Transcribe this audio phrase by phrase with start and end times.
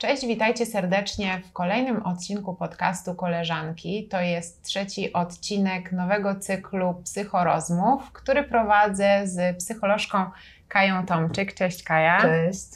[0.00, 4.08] Cześć, witajcie serdecznie w kolejnym odcinku podcastu Koleżanki.
[4.08, 10.24] To jest trzeci odcinek nowego cyklu Psychorozmów, który prowadzę z psycholożką
[10.68, 11.54] Kają Tomczyk.
[11.54, 12.20] Cześć Kaja.
[12.20, 12.66] Cześć.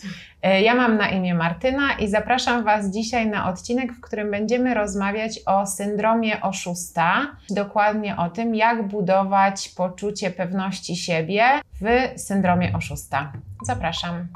[0.42, 4.74] E, Ja mam na imię Martyna i zapraszam Was dzisiaj na odcinek, w którym będziemy
[4.74, 11.44] rozmawiać o syndromie oszusta, dokładnie o tym, jak budować poczucie pewności siebie
[11.80, 13.32] w syndromie oszusta.
[13.66, 14.28] Zapraszam.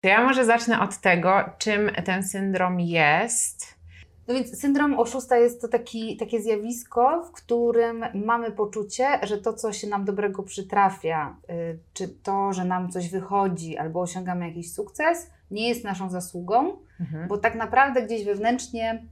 [0.00, 3.78] To ja może zacznę od tego, czym ten syndrom jest.
[4.28, 9.52] No więc syndrom oszusta jest to taki, takie zjawisko, w którym mamy poczucie, że to,
[9.52, 14.72] co się nam dobrego przytrafia, y, czy to, że nam coś wychodzi albo osiągamy jakiś
[14.72, 17.28] sukces, nie jest naszą zasługą, Mhm.
[17.28, 19.04] bo tak naprawdę gdzieś wewnętrznie,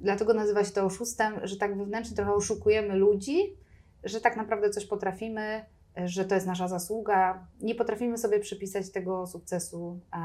[0.00, 3.56] dlatego nazywa się to oszustem, że tak wewnętrznie trochę oszukujemy ludzi,
[4.04, 5.64] że tak naprawdę coś potrafimy,
[6.04, 7.46] że to jest nasza zasługa.
[7.60, 10.18] Nie potrafimy sobie przypisać tego sukcesu e,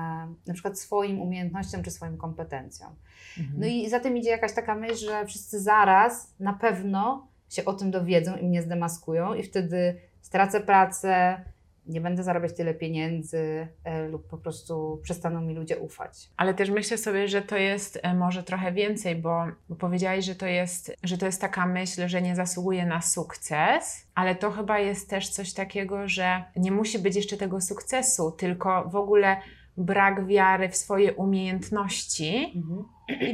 [0.48, 2.96] na przykład swoim umiejętnościom czy swoim kompetencjom.
[3.40, 3.60] Mhm.
[3.60, 7.74] No i za tym idzie jakaś taka myśl, że wszyscy zaraz na pewno się o
[7.74, 11.42] tym dowiedzą i mnie zdemaskują, i wtedy stracę pracę,
[11.90, 16.30] nie będę zarabiać tyle pieniędzy, e, lub po prostu przestaną mi ludzie ufać.
[16.38, 20.36] Ale też myślę sobie, że to jest e, może trochę więcej, bo, bo powiedziałaś, że
[20.36, 24.80] to, jest, że to jest taka myśl, że nie zasługuje na sukces, ale to chyba
[24.80, 29.38] jest też coś takiego, że nie musi być jeszcze tego sukcesu, tylko w ogóle
[29.80, 32.64] brak wiary w swoje umiejętności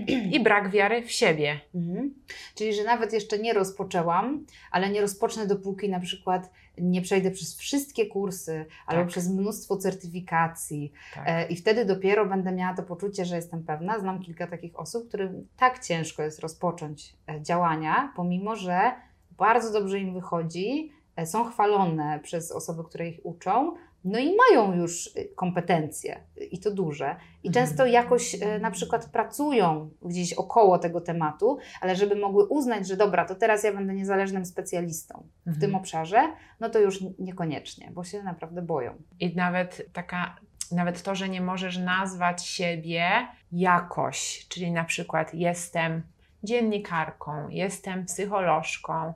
[0.08, 1.60] i, i brak wiary w siebie.
[1.76, 2.14] Mhm.
[2.56, 7.58] Czyli, że nawet jeszcze nie rozpoczęłam, ale nie rozpocznę, dopóki na przykład nie przejdę przez
[7.58, 9.10] wszystkie kursy albo Tak.
[9.10, 11.24] przez mnóstwo certyfikacji, Tak.
[11.28, 14.00] E, I wtedy dopiero będę miała to poczucie, że jestem pewna.
[14.00, 18.92] Znam kilka takich osób, którym tak ciężko jest rozpocząć e, działania, pomimo że
[19.38, 23.74] bardzo dobrze im wychodzi, e, są chwalone przez osoby, które ich uczą,
[24.06, 27.16] no i mają już e, kompetencje e, i to duże.
[27.44, 27.68] I Mhm.
[27.68, 32.98] często jakoś e, na przykład pracują gdzieś około tego tematu, ale żeby mogły uznać, że
[32.98, 35.62] dobra, to teraz ja będę niezależnym specjalistą w Mhm.
[35.62, 36.22] tym obszarze,
[36.60, 38.96] no to już niekoniecznie, bo się naprawdę boją.
[39.20, 40.36] I nawet taka,
[40.72, 43.10] nawet to, że nie możesz nazwać siebie
[43.52, 46.02] jakoś, czyli na przykład jestem
[46.44, 49.14] dziennikarką, jestem psycholożką,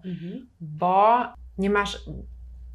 [0.61, 1.17] bo
[1.57, 1.97] nie masz,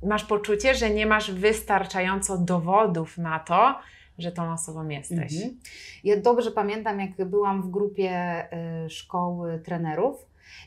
[0.04, 3.74] masz poczucie, że nie masz wystarczająco dowodów na to,
[4.18, 5.34] że tą osobą jesteś.
[5.34, 5.58] Mhm.
[6.04, 8.44] Ja dobrze pamiętam, jak byłam w grupie
[8.86, 10.26] y, szkoły trenerów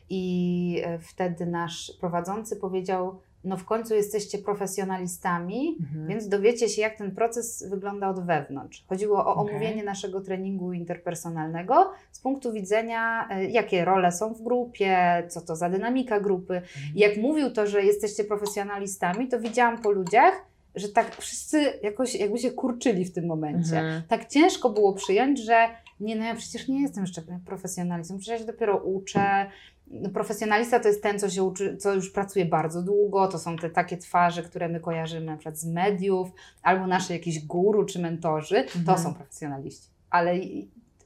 [0.09, 6.07] i y, wtedy nasz prowadzący powiedział, no w końcu jesteście profesjonalistami, Mhm.
[6.07, 8.83] więc dowiecie się, jak ten proces wygląda od wewnątrz.
[8.89, 15.23] Chodziło o omówienie naszego treningu interpersonalnego z punktu widzenia, y, jakie role są w grupie,
[15.29, 16.61] co to za dynamika grupy.
[16.95, 20.33] I jak mówił to, że jesteście profesjonalistami, to widziałam po ludziach,
[20.75, 24.01] że tak wszyscy jakoś jakby się kurczyli w tym momencie Mhm.
[24.07, 25.67] tak ciężko było przyjąć, że
[25.99, 29.45] nie, no ja przecież nie jestem jeszcze profesjonalistą, przecież ja się dopiero uczę.
[29.87, 33.57] No, profesjonalista to jest ten, co się uczy, co już pracuje bardzo długo, to są
[33.57, 36.29] te takie twarze, które my kojarzymy na przykład z mediów,
[36.61, 38.97] albo nasze jakieś guru czy mentorzy, to Mhm.
[38.99, 39.89] są profesjonaliści.
[40.09, 40.33] Ale,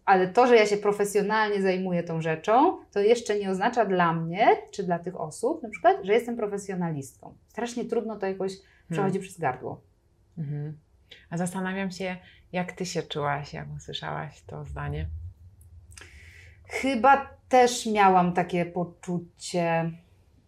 [0.06, 4.47] ale to, że ja się profesjonalnie zajmuję tą rzeczą, to jeszcze nie oznacza dla mnie,
[4.72, 7.34] czy dla tych osób na przykład, że jestem profesjonalistką.
[7.47, 8.53] Strasznie trudno to jakoś
[8.91, 9.81] przechodzi przez gardło.
[10.38, 10.78] Mhm.
[11.30, 12.18] A zastanawiam się,
[12.53, 15.07] jak ty się czułaś, jak usłyszałaś to zdanie.
[16.67, 19.91] Chyba też miałam takie poczucie,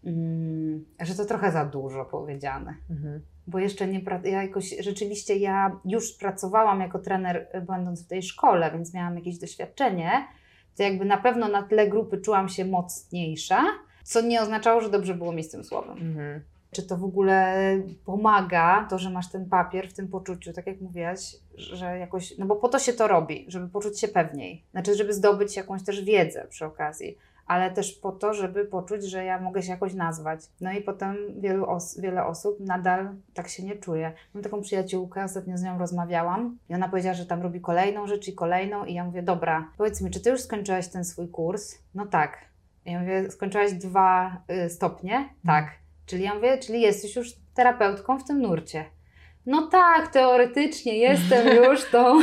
[0.06, 2.76] mm, że to trochę za dużo powiedziane.
[2.90, 3.22] Mhm.
[3.48, 8.24] Bo jeszcze nie, ja jakoś, rzeczywiście ja już pracowałam jako trener y, będąc w tej
[8.24, 10.28] szkole, więc miałam jakieś doświadczenie,
[10.78, 13.64] to jakby na pewno na tle grupy czułam się mocniejsza,
[14.04, 15.98] co nie oznaczało, że dobrze było mi z tym słowem.
[15.98, 16.42] Mhm.
[16.74, 17.56] Czy to w ogóle
[18.06, 22.46] pomaga, to, że masz ten papier w tym poczuciu, tak jak mówiłaś, że jakoś, no
[22.46, 26.04] bo po to się to robi, żeby poczuć się pewniej, znaczy, żeby zdobyć jakąś też
[26.04, 27.18] wiedzę przy okazji,
[27.48, 30.40] ale też po to, żeby poczuć, że ja mogę się jakoś nazwać.
[30.62, 34.14] No i potem wielu os- wiele osób nadal tak się nie czuje.
[34.34, 38.28] Mam taką przyjaciółkę, ostatnio z nią rozmawiałam i ona powiedziała, że tam robi kolejną rzecz
[38.28, 41.76] i kolejną i ja mówię, dobra, powiedz mi, czy ty już skończyłaś ten swój kurs?
[41.96, 42.38] No tak.
[42.86, 45.30] Ja mówię, skończyłaś dwa y, stopnie?
[45.46, 45.72] Tak.
[46.06, 48.86] Czyli ja mówię, czyli jesteś już terapeutką w tym nurcie.
[49.46, 52.20] No tak, teoretycznie jestem już tą.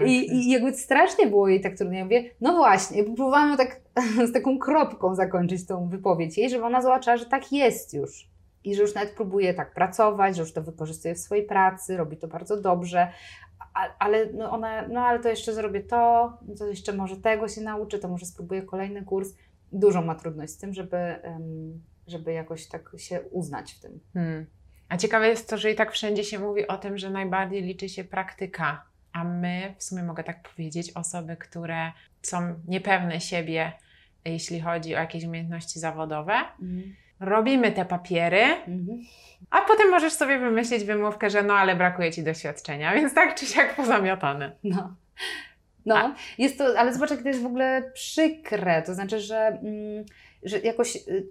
[0.00, 0.10] No I.
[0.10, 1.94] I jakby strasznie było jej tak trudno.
[1.94, 3.80] Ja mówię, no właśnie, próbowałam tak
[4.28, 8.28] z taką kropką zakończyć tą wypowiedź jej, żeby ona zobaczyła, że tak jest już.
[8.64, 12.16] I że już nawet próbuje tak pracować, że już to wykorzystuje w swojej pracy, robi
[12.16, 13.08] to bardzo dobrze.
[13.98, 17.98] Ale no ona, no ale to jeszcze zrobię to, to jeszcze może tego się nauczę,
[17.98, 19.34] to może spróbuję kolejny kurs.
[19.72, 24.00] Dużo ma trudność z tym, żeby em, żeby jakoś tak się uznać w tym.
[24.14, 24.46] Hmm.
[24.88, 27.88] A ciekawe jest to, że i tak wszędzie się mówi o tym, że najbardziej liczy
[27.88, 28.84] się praktyka.
[29.12, 31.92] A my, w sumie mogę tak powiedzieć, osoby, które
[32.22, 33.72] są niepewne siebie,
[34.24, 36.34] jeśli chodzi o jakieś umiejętności zawodowe,
[37.20, 38.98] robimy te papiery, Mhm.
[39.50, 43.46] a potem możesz sobie wymyślić wymówkę, że no ale brakuje ci doświadczenia, więc tak czy
[43.46, 44.56] siak pozamiatane.
[44.64, 44.96] No.
[45.86, 48.82] No, jest to, ale zobacz, jak to jest w ogóle przykre.
[48.82, 50.04] To znaczy, że, mm,
[50.42, 51.26] że jakoś y,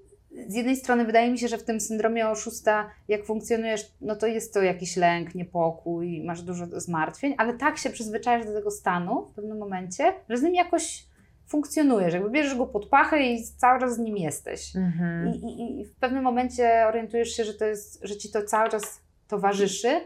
[0.48, 4.28] z jednej strony wydaje mi się, że w tym syndromie oszusta, jak funkcjonujesz, no to
[4.28, 9.28] jest to jakiś lęk, niepokój, masz dużo zmartwień, ale tak się przyzwyczajasz do tego stanu
[9.32, 11.06] w pewnym momencie, że z nim jakoś
[11.48, 12.14] funkcjonujesz.
[12.14, 14.76] Jakby bierzesz go pod pachę i cały czas z nim jesteś.
[14.76, 15.34] Mhm.
[15.34, 18.70] I, i, I w pewnym momencie orientujesz się, że, to jest, że ci to cały
[18.70, 20.02] czas towarzyszy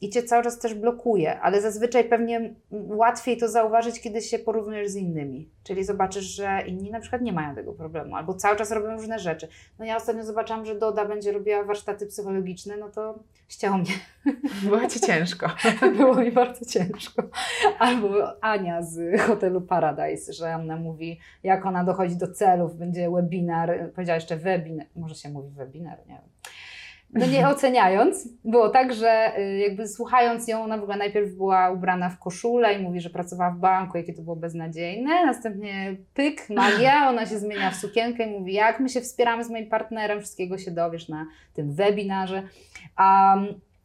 [0.00, 4.88] i cię cały czas też blokuje, ale zazwyczaj pewnie łatwiej to zauważyć, kiedy się porównujesz
[4.88, 5.50] z innymi.
[5.62, 9.18] Czyli zobaczysz, że inni na przykład nie mają tego problemu, albo cały czas robią różne
[9.18, 9.48] rzeczy.
[9.78, 13.92] No ja ostatnio zobaczyłam, że Doda będzie robiła warsztaty psychologiczne, no to ścięło mnie.
[14.62, 15.50] Było ci ciężko.
[15.96, 17.22] Było mi bardzo ciężko.
[17.78, 18.08] Albo
[18.44, 24.14] Ania z hotelu Paradise, że ona mówi, jak ona dochodzi do celów, będzie webinar, powiedziała
[24.14, 26.30] jeszcze webinar, może się mówi webinar, nie wiem.
[27.14, 31.70] No nie oceniając, było tak, że y, jakby słuchając ją, ona w ogóle najpierw była
[31.70, 35.26] ubrana w koszulę i mówi, że pracowała w banku, jakie to było beznadziejne.
[35.26, 39.50] Następnie pyk, magia, ona się zmienia w sukienkę i mówi, jak my się wspieramy z
[39.50, 42.42] moim partnerem, wszystkiego się dowiesz na tym webinarze.
[42.96, 43.36] A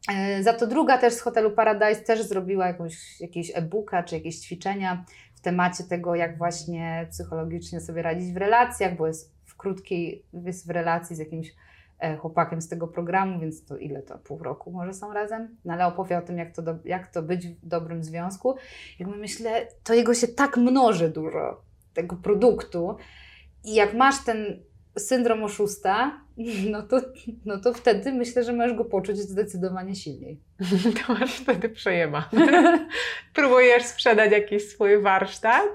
[0.09, 4.39] E, Za to druga też z hotelu Paradise też zrobiła jakąś, jakieś e-booka czy jakieś
[4.39, 10.23] ćwiczenia w temacie tego, jak właśnie psychologicznie sobie radzić w relacjach, bo jest w krótkiej,
[10.45, 11.55] jest w relacji z jakimś
[12.19, 15.57] chłopakiem z tego programu, więc to ile to, pół roku może są razem?
[15.65, 18.55] No ale opowie o tym, jak to, do, jak to być w dobrym związku.
[18.99, 21.61] Jakby myślę, to jego się tak mnoży dużo,
[21.93, 22.97] tego produktu
[23.63, 24.63] i jak masz ten
[24.97, 26.21] syndrom oszusta,
[26.69, 27.01] no to,
[27.45, 30.39] no to wtedy myślę, że możesz go poczuć zdecydowanie silniej.
[31.07, 32.29] To masz wtedy przejema.
[33.33, 35.69] Próbujesz sprzedać jakiś swój warsztat,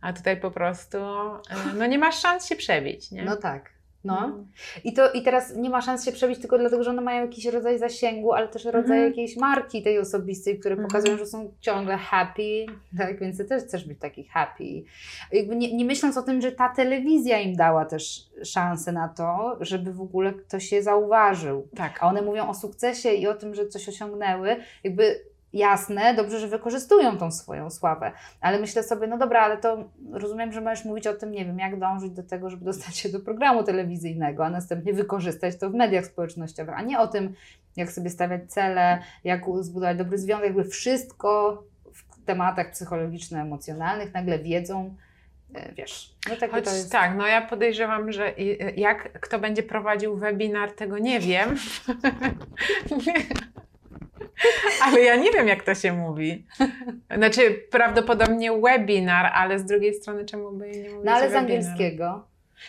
[0.00, 3.24] a tutaj po prostu e, no nie masz szans się przebić, nie?
[3.24, 3.77] No tak.
[4.04, 4.44] No.
[4.84, 7.44] I, to, I teraz nie ma szans się przebić tylko dlatego, że one mają jakiś
[7.46, 9.02] rodzaj zasięgu, ale też rodzaj Mhm.
[9.04, 10.88] jakiejś marki tej osobistej, które Mhm.
[10.88, 12.66] pokazują, że są ciągle happy,
[12.98, 13.20] tak?
[13.20, 14.64] Więc ty też chcesz być taki happy.
[15.32, 19.56] Jakby nie, nie myśląc o tym, że ta telewizja im dała też szansę na to,
[19.60, 21.68] żeby w ogóle ktoś je zauważył.
[21.76, 21.98] Tak.
[22.02, 25.20] A one mówią o sukcesie i o tym, że coś osiągnęły, jakby
[25.52, 30.52] jasne, dobrze, że wykorzystują tą swoją sławę, ale myślę sobie, no dobra, ale to rozumiem,
[30.52, 33.20] że możesz mówić o tym, nie wiem, jak dążyć do tego, żeby dostać się do
[33.20, 37.34] programu telewizyjnego, a następnie wykorzystać to w mediach społecznościowych, a nie o tym,
[37.76, 41.62] jak sobie stawiać cele, jak zbudować dobry związek, jakby wszystko
[41.92, 44.94] w tematach psychologiczno-emocjonalnych nagle wiedzą,
[45.54, 46.92] e, wiesz, no takie Choć jest...
[46.92, 51.56] tak, no ja podejrzewam, że i- jak kto będzie prowadził webinar, tego nie wiem.
[54.84, 56.46] ale ja nie wiem, jak to się mówi.
[57.16, 57.40] Znaczy,
[57.70, 61.40] prawdopodobnie webinar, ale z drugiej strony, czemu by nie mówić No ale z webinar?
[61.56, 62.26] angielskiego.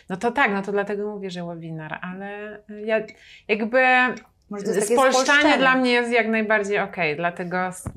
[0.10, 3.00] No to tak, no to dlatego mówię, że webinar, ale ja
[3.48, 3.82] jakby
[4.50, 7.90] Może to spolszczanie dla mnie jest jak najbardziej okej, dlatego s-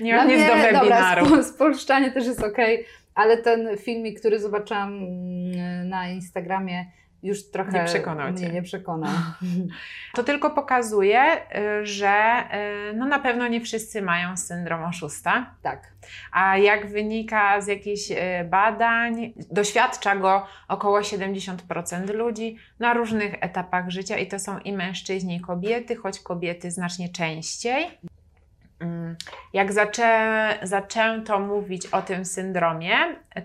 [0.00, 1.24] nie mam nic do webinaru.
[1.24, 2.84] Dobra, spo- spolszczanie też jest okej,
[3.14, 6.86] ale ten filmik, który zobaczyłam mm, na Instagramie,
[7.22, 8.52] już trochę Nie przekonał mnie cię.
[8.52, 9.12] nie przekonał.
[10.14, 11.22] To tylko pokazuje,
[11.82, 12.44] y, że
[12.90, 15.54] y, no na pewno nie wszyscy mają syndrom oszusta.
[15.62, 15.92] tak.
[16.32, 23.90] A jak wynika z jakichś y, badań, doświadcza go około 70% ludzi na różnych etapach
[23.90, 27.86] życia i to są i mężczyźni, i kobiety, choć kobiety znacznie częściej.
[28.80, 29.16] Mm,
[29.52, 32.96] Jak zaczę, zaczęto mówić o tym syndromie,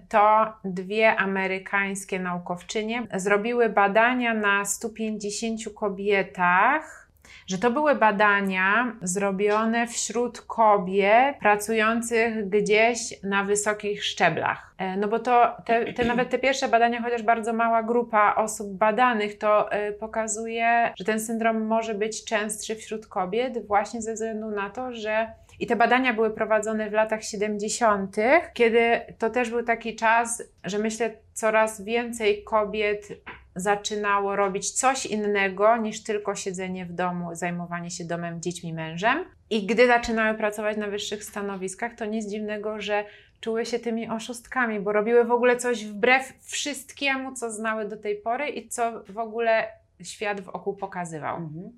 [0.09, 7.04] to dwie amerykańskie naukowczynie zrobiły badania na 150 kobietach
[7.47, 14.75] że to były badania zrobione wśród kobiet pracujących gdzieś na wysokich szczeblach.
[14.77, 18.77] E, No bo to te, te, nawet te pierwsze badania, chociaż bardzo mała grupa osób
[18.77, 24.51] badanych, to e, pokazuje, że ten syndrom może być częstszy wśród kobiet właśnie ze względu
[24.51, 25.27] na to, że
[25.59, 28.15] i te badania były prowadzone w latach 70.,
[28.53, 33.07] kiedy to też był taki czas, że myślę, coraz więcej kobiet
[33.55, 39.25] zaczynało robić coś innego niż tylko siedzenie w domu, zajmowanie się domem, dziećmi, mężem.
[39.49, 43.05] I gdy zaczynały pracować na wyższych stanowiskach, to nic dziwnego, że
[43.41, 48.15] czuły się tymi oszustkami, bo robiły w ogóle coś wbrew wszystkiemu, co znały do tej
[48.15, 49.67] pory i co w ogóle
[50.03, 51.37] świat wokół pokazywał.
[51.37, 51.71] Mhm.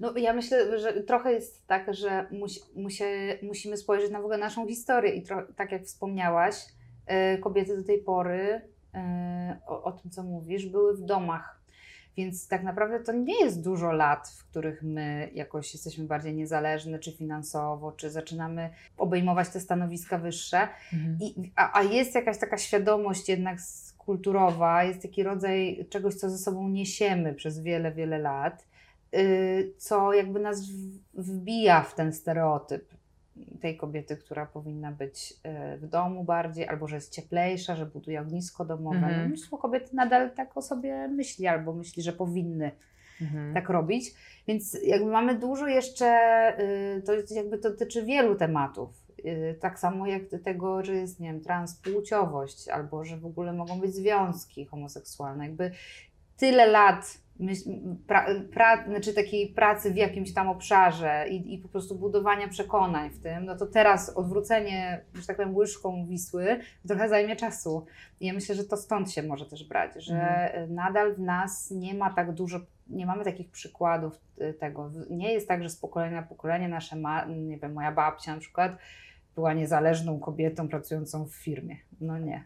[0.00, 3.04] No ja myślę, że trochę jest tak, że musi, musi,
[3.42, 6.54] musimy spojrzeć na w ogóle naszą historię i tro, tak jak wspomniałaś,
[7.34, 8.60] y, kobiety do tej pory,
[9.66, 11.64] o, o tym co mówisz, były w domach.
[12.16, 16.98] Więc tak naprawdę to nie jest dużo lat, w których my jakoś jesteśmy bardziej niezależne,
[16.98, 20.68] czy finansowo, czy zaczynamy obejmować te stanowiska wyższe.
[20.92, 21.18] Mhm.
[21.20, 23.58] I, a, a jest jakaś taka świadomość jednak
[23.98, 28.66] kulturowa, jest taki rodzaj czegoś, co ze sobą niesiemy przez wiele, wiele lat,
[29.12, 30.62] yy, co jakby nas
[31.14, 32.94] wbija w ten stereotyp
[33.60, 38.20] tej kobiety, która powinna być yy, w domu bardziej, albo że jest cieplejsza, że buduje
[38.20, 38.96] ognisko domowe.
[38.96, 39.20] Mhm.
[39.22, 42.70] No, mnóstwo kobiet nadal tak o sobie myśli, albo myśli, że powinny
[43.22, 43.54] Mhm.
[43.54, 44.14] tak robić.
[44.48, 46.06] Więc jakby mamy dużo jeszcze,
[46.98, 48.90] y, to jest jakby to dotyczy wielu tematów.
[49.24, 53.80] Y, Tak samo jak tego, że jest, nie wiem, transpłciowość, albo że w ogóle mogą
[53.80, 55.44] być związki homoseksualne.
[55.46, 55.70] Jakby
[56.36, 57.70] tyle lat myśl,
[58.06, 63.10] pra, pra, znaczy takiej pracy w jakimś tam obszarze i, i po prostu budowania przekonań
[63.10, 67.86] w tym, no to teraz odwrócenie, że tak powiem, łyżką Wisły trochę zajmie czasu.
[68.20, 70.74] I ja myślę, że to stąd się może też brać, że Mhm.
[70.74, 72.60] nadal w nas nie ma tak dużo,
[72.90, 74.90] nie mamy takich przykładów y, tego.
[75.10, 78.40] Nie jest tak, że z pokolenia na pokolenie nasze, ma, nie wiem, moja babcia na
[78.40, 78.76] przykład
[79.34, 81.76] była niezależną kobietą pracującą w firmie.
[82.00, 82.44] No nie.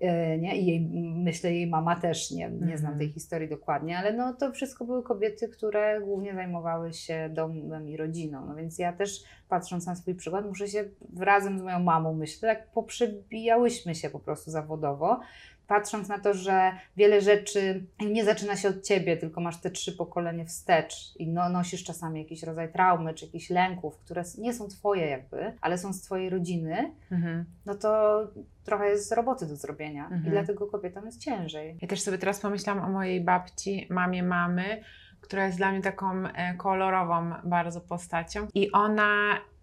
[0.00, 0.56] E, Nie?
[0.56, 2.98] I jej, myślę, jej mama też nie, nie znam Mhm.
[2.98, 7.96] tej historii dokładnie, ale no to wszystko były kobiety, które głównie zajmowały się domem i
[7.96, 8.46] rodziną.
[8.46, 10.84] No więc ja też patrząc na swój przykład, muszę się
[11.20, 15.20] razem z moją mamą, myślę, tak poprzebijałyśmy się po prostu zawodowo.
[15.66, 19.92] Patrząc na to, że wiele rzeczy nie zaczyna się od ciebie, tylko masz te trzy
[19.92, 24.68] pokolenie wstecz i no, nosisz czasami jakiś rodzaj traumy czy jakichś lęków, które nie są
[24.68, 27.44] twoje jakby, ale są z twojej rodziny, Mhm.
[27.66, 28.20] no to
[28.64, 30.26] trochę jest roboty do zrobienia Mhm.
[30.26, 31.78] i dlatego kobietom jest ciężej.
[31.82, 34.82] Ja też sobie teraz pomyślałam o mojej babci, mamie mamy,
[35.20, 38.46] która jest dla mnie taką e, kolorową bardzo postacią.
[38.54, 39.08] I ona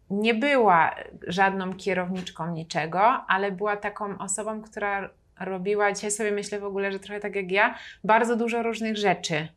[0.10, 0.96] nie była
[1.27, 5.10] żadną kierowniczką niczego, ale była taką osobą, która
[5.46, 9.48] robiła, dzisiaj sobie myślę w ogóle, że trochę tak jak ja, bardzo dużo różnych rzeczy.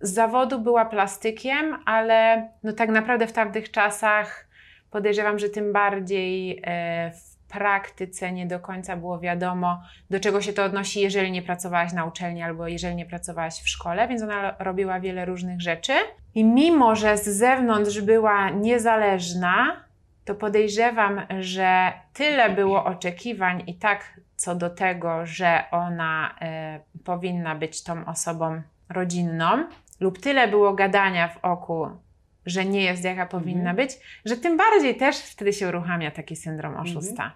[0.00, 4.48] Z zawodu była plastykiem, ale no tak naprawdę w tamtych czasach
[4.90, 10.52] podejrzewam, że tym bardziej e, w praktyce nie do końca było wiadomo, do czego się
[10.52, 14.56] to odnosi, jeżeli nie pracowałaś na uczelni albo jeżeli nie pracowałaś w szkole, więc ona
[14.58, 15.92] robiła wiele różnych rzeczy.
[16.34, 19.83] I mimo, że z zewnątrz była niezależna,
[20.24, 27.54] to podejrzewam, że tyle było oczekiwań i tak co do tego, że ona e, powinna
[27.54, 29.66] być tą osobą rodzinną,
[30.00, 31.88] lub tyle było gadania w oku,
[32.46, 33.76] że nie jest jaka powinna Mhm.
[33.76, 33.90] być,
[34.24, 37.32] że tym bardziej też wtedy się uruchamia taki syndrom oszusta.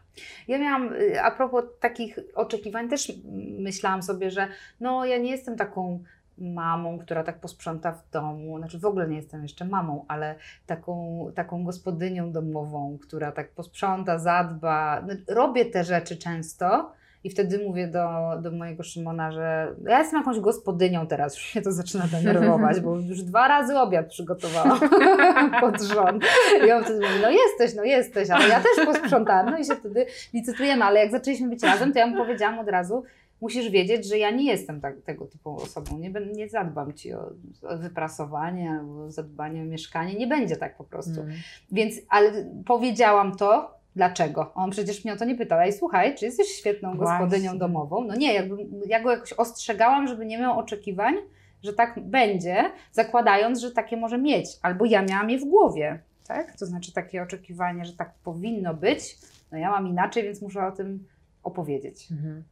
[0.49, 3.13] Ja miałam, y, a propos takich oczekiwań, też
[3.59, 4.49] myślałam sobie, że
[4.81, 6.05] no ja nie jestem taką
[6.41, 10.35] mamą, która tak posprząta w domu, znaczy w ogóle nie jestem jeszcze mamą, ale
[10.67, 15.03] taką, taką gospodynią domową, która tak posprząta, zadba.
[15.07, 16.93] No, robię te rzeczy często
[17.25, 18.09] i wtedy mówię do,
[18.43, 22.97] do mojego Szymona, że ja jestem jakąś gospodynią teraz, już mnie to zaczyna denerwować, bo
[22.97, 24.81] już dwa razy obiad przygotowałam
[25.61, 26.25] pod rząd.
[26.67, 29.51] I on wtedy mówi, no jesteś, no jesteś, ale ja też posprzątałam.
[29.51, 32.69] No i się wtedy licytujemy, ale jak zaczęliśmy być razem, to ja mu powiedziałam od
[32.69, 33.05] razu,
[33.41, 35.99] musisz wiedzieć, że ja nie jestem tak, tego typu osobą.
[35.99, 40.15] Nie, nie zadbam ci o, o wyprasowanie albo zadbanie o mieszkanie.
[40.15, 41.21] Nie będzie tak po prostu.
[41.21, 41.35] Mm.
[41.73, 44.53] Więc, ale powiedziałam to, dlaczego?
[44.55, 45.61] On przecież mnie o to nie pytał.
[45.61, 47.59] Ej, słuchaj, czy jesteś świetną gospodynią Właśnie.
[47.59, 48.05] domową?
[48.05, 51.15] No nie, jakby, ja go jakoś ostrzegałam, żeby nie miał oczekiwań,
[51.63, 54.47] że tak będzie, zakładając, że takie może mieć.
[54.63, 56.57] Albo ja miałam je w głowie, tak?
[56.59, 59.19] To znaczy takie oczekiwanie, że tak powinno być.
[59.53, 61.07] No ja mam inaczej, więc muszę o tym
[61.43, 62.13] opowiedzieć.
[62.13, 62.45] Mhm.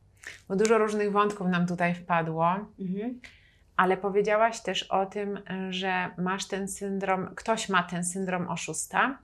[0.48, 2.46] Bo dużo różnych wątków nam tutaj wpadło,
[2.80, 3.20] Mhm.
[3.76, 5.38] ale powiedziałaś też o tym,
[5.70, 9.18] że masz ten syndrom, ktoś ma ten syndrom oszusta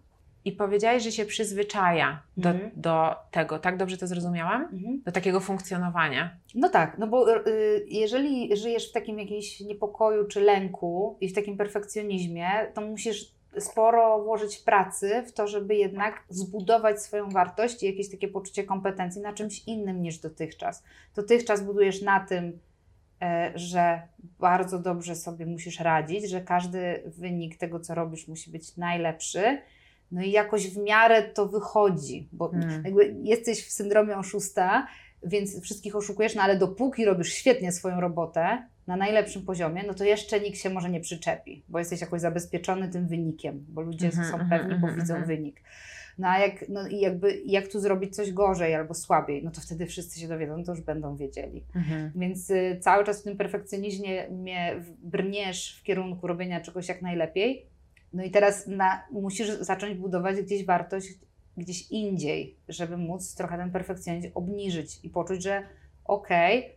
[0.45, 2.71] i powiedziałaś, że się przyzwyczaja do, Mhm.
[2.77, 3.59] do tego.
[3.59, 4.63] Tak dobrze to zrozumiałam?
[4.63, 5.03] Mhm.
[5.05, 6.37] Do takiego funkcjonowania.
[6.55, 11.35] No tak, no bo y, jeżeli żyjesz w takim jakimś niepokoju czy lęku i w
[11.35, 17.87] takim perfekcjonizmie, to musisz sporo włożyć pracy w to, żeby jednak zbudować swoją wartość i
[17.87, 20.83] jakieś takie poczucie kompetencji na czymś innym niż dotychczas.
[21.15, 22.59] Dotychczas budujesz na tym,
[23.23, 24.03] e, że
[24.39, 29.59] bardzo dobrze sobie musisz radzić, że każdy wynik tego, co robisz, musi być najlepszy.
[30.13, 32.85] No i jakoś w miarę to wychodzi, bo Mm.
[32.85, 34.87] jakby jesteś w syndromie oszusta,
[35.23, 40.05] więc wszystkich oszukujesz, no ale dopóki robisz świetnie swoją robotę na najlepszym poziomie, no to
[40.05, 44.29] jeszcze nikt się może nie przyczepi, bo jesteś jakoś zabezpieczony tym wynikiem, bo ludzie Mhm,
[44.29, 45.37] są mhm, pewni, bo mhm, widzą mhm.
[45.37, 45.63] wynik.
[46.19, 49.87] No a jak, no jakby, jak tu zrobić coś gorzej albo słabiej, no to wtedy
[49.87, 51.65] wszyscy się dowiedzą, no to już będą wiedzieli.
[51.77, 52.13] Mhm.
[52.17, 57.67] Więc y, cały czas w tym perfekcjonizmie mnie brniesz w kierunku robienia czegoś jak najlepiej.
[58.13, 61.09] No i teraz na, musisz zacząć budować gdzieś wartość
[61.57, 65.63] gdzieś indziej, żeby móc trochę ten perfekcjonizm obniżyć i poczuć, że
[66.05, 66.73] okej, m-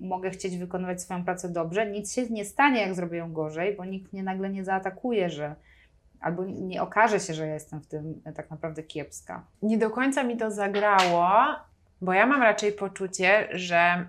[0.00, 3.84] mogę chcieć wykonywać swoją pracę dobrze, nic się nie stanie, jak zrobię ją gorzej, bo
[3.84, 5.54] nikt mnie nagle nie zaatakuje, że
[6.20, 9.44] albo nie- okaże się, że ja jestem w tym e, tak naprawdę kiepska.
[9.62, 11.30] Nie do końca mi to zagrało,
[12.00, 14.06] bo ja mam raczej poczucie, że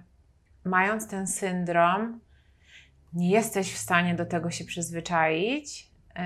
[0.65, 2.19] mając ten syndrom,
[3.13, 6.21] nie jesteś w stanie do tego się przyzwyczaić, yy,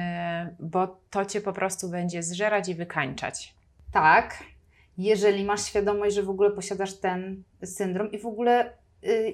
[0.59, 3.53] bo to cię po prostu będzie zżerać i wykańczać.
[3.91, 4.43] Tak,
[4.97, 8.73] jeżeli masz świadomość, że w ogóle posiadasz ten syndrom i w ogóle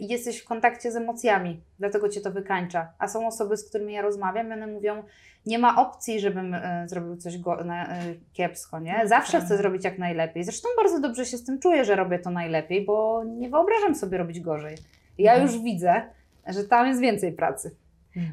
[0.02, 2.88] jesteś w kontakcie z emocjami, dlatego cię to wykańcza.
[3.00, 5.04] A są osoby, z którymi ja rozmawiam, one mówią,
[5.46, 9.00] nie ma opcji, żebym y, zrobił coś go, na, y, kiepsko, nie?
[9.02, 10.44] No, Zawsze chcę zrobić jak najlepiej.
[10.44, 14.18] Zresztą bardzo dobrze się z tym czuję, że robię to najlepiej, bo nie wyobrażam sobie
[14.18, 14.78] robić gorzej.
[15.18, 15.52] Ja Mhm.
[15.52, 16.02] już widzę,
[16.48, 17.76] że tam jest więcej pracy.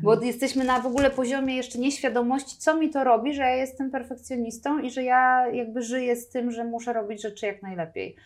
[0.02, 3.90] Bo jesteśmy na w ogóle poziomie jeszcze nieświadomości, co mi to robi, że ja jestem
[3.90, 8.16] perfekcjonistą i że ja jakby żyję z tym, że muszę robić rzeczy jak najlepiej.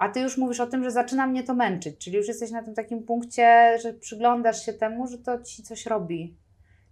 [0.00, 2.62] A ty już mówisz o tym, że zaczyna mnie to męczyć, czyli już jesteś na
[2.62, 6.36] tym takim punkcie, że przyglądasz się temu, że to ci coś robi.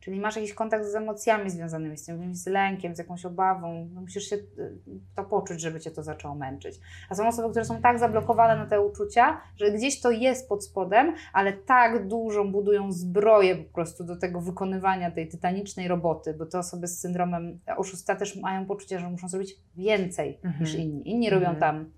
[0.01, 3.89] Czyli masz jakiś kontakt z emocjami związanymi z tym, z lękiem, z jakąś obawą.
[3.95, 4.79] No musisz się y,
[5.17, 6.81] to poczuć, żeby cię to zaczęło męczyć.
[7.11, 10.65] A są osoby, które są tak zablokowane na te uczucia, że gdzieś to jest pod
[10.65, 16.47] spodem, ale tak dużą budują zbroję po prostu do tego wykonywania tej tytanicznej roboty, bo
[16.47, 20.65] te osoby z syndromem oszusta też mają poczucie, że muszą zrobić więcej Mhm.
[20.65, 21.11] niż inni.
[21.11, 21.61] Inni robią Mhm.
[21.61, 21.98] tam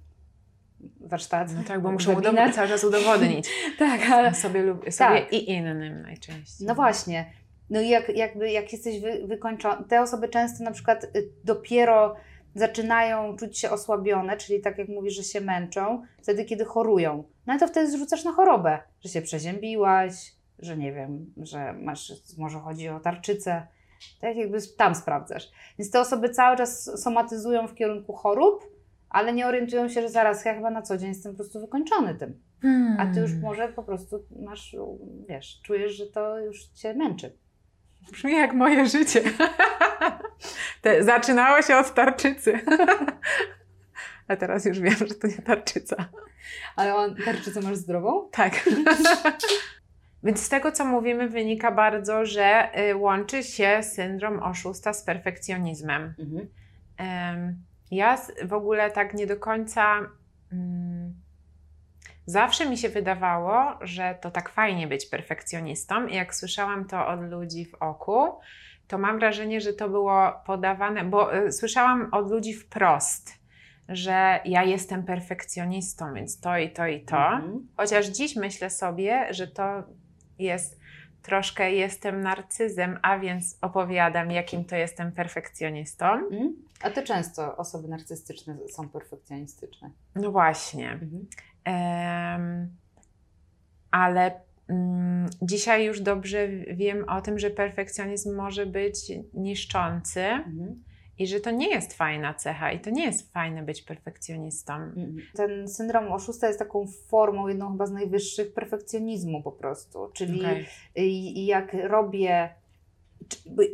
[1.01, 1.49] warsztat.
[1.57, 3.49] No tak, bo muszą udowodnić, cały czas udowodnić.
[3.79, 5.33] Tak, ale sobie, lub, sobie Tak.
[5.33, 6.67] i innym najczęściej.
[6.67, 7.33] No właśnie.
[7.71, 12.17] No i jak, jakby, jak jesteś wy, wykończony, te osoby często na przykład y, dopiero
[12.55, 17.25] zaczynają czuć się osłabione, czyli tak jak mówisz, że się męczą, wtedy kiedy chorują.
[17.47, 22.13] No i to wtedy zrzucasz na chorobę, że się przeziębiłaś, że nie wiem, że masz,
[22.39, 23.67] może chodzi o tarczycę.
[24.21, 25.51] Tak jakby tam sprawdzasz.
[25.79, 28.80] Więc te osoby cały czas somatyzują w kierunku chorób,
[29.11, 32.15] ale nie orientują się, że zaraz ja chyba na co dzień jestem po prostu wykończony
[32.15, 32.41] tym.
[32.99, 33.41] A ty już Hmm.
[33.41, 34.77] może po prostu masz,
[35.29, 37.37] wiesz, czujesz, że to już cię męczy.
[38.13, 39.23] Brzmi jak moje życie.
[40.83, 42.61] Te, zaczynało się od tarczycy.
[44.29, 45.97] A teraz już wiem, że to nie tarczyca.
[46.77, 48.29] Ale tarczycę masz zdrową?
[48.31, 48.53] Tak.
[50.25, 56.15] Więc z tego, co mówimy, wynika bardzo, że y, łączy się syndrom oszusta z perfekcjonizmem.
[56.97, 57.57] Em,
[57.91, 59.97] Ja w ogóle tak nie do końca.
[60.53, 61.15] mm,
[62.27, 67.21] Zawsze mi się wydawało, że to tak fajnie być perfekcjonistą, i jak słyszałam to od
[67.21, 68.41] ludzi w oku,
[68.89, 73.33] to mam wrażenie, że to było podawane, bo y, słyszałam od ludzi wprost,
[73.89, 77.17] że ja jestem perfekcjonistą, więc to i to i to.
[77.17, 77.69] Mhm.
[77.77, 79.83] Chociaż dziś myślę sobie, że to
[80.39, 80.80] jest
[81.23, 86.07] troszkę jestem narcyzem, a więc opowiadam, jakim to jestem perfekcjonistą.
[86.07, 86.57] Mhm.
[86.83, 89.91] A to często osoby narcystyczne są perfekcjonistyczne.
[90.15, 90.91] No właśnie.
[90.93, 91.27] Mhm.
[91.65, 92.77] Em,
[93.91, 100.83] ale mm, dzisiaj już dobrze wiem o tym, że perfekcjonizm może być niszczący Mhm.
[101.21, 104.73] I że to nie jest fajna cecha i to nie jest fajne być perfekcjonistą.
[104.75, 105.17] Mhm.
[105.35, 110.11] Ten syndrom oszusta jest taką formą, jedną chyba z najwyższych perfekcjonizmu po prostu.
[110.13, 110.43] Czyli
[110.97, 112.55] i jak robię.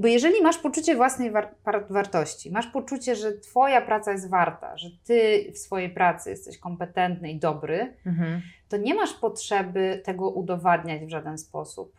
[0.01, 1.31] Bo, jeżeli masz poczucie własnej
[1.91, 7.31] wartości, masz poczucie, że Twoja praca jest warta, że Ty w swojej pracy jesteś kompetentny
[7.31, 8.43] i dobry, Mhm.
[8.69, 11.97] to nie masz potrzeby tego udowadniać w żaden sposób.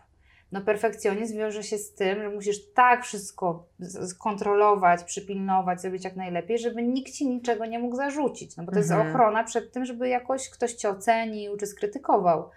[0.52, 3.66] No, perfekcjonizm wiąże się z tym, że musisz tak wszystko
[4.08, 8.58] skontrolować, przypilnować, zrobić jak najlepiej, żeby nikt ci niczego nie mógł zarzucić.
[8.58, 9.10] No bo to jest Mhm.
[9.10, 12.50] ochrona przed tym, żeby jakoś ktoś cię ocenił czy skrytykował.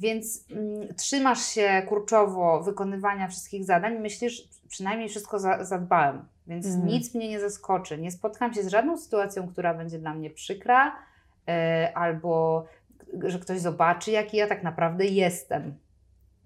[0.00, 6.66] Więc mm, trzymasz się kurczowo wykonywania wszystkich zadań i myślisz, przynajmniej wszystko za, zadbałem, więc
[6.66, 6.86] Mhm.
[6.86, 7.98] nic mnie nie zaskoczy.
[7.98, 10.96] Nie spotkam się z żadną sytuacją, która będzie dla mnie przykra,
[11.48, 12.64] e, albo
[13.22, 15.74] że ktoś zobaczy, jaki ja tak naprawdę jestem.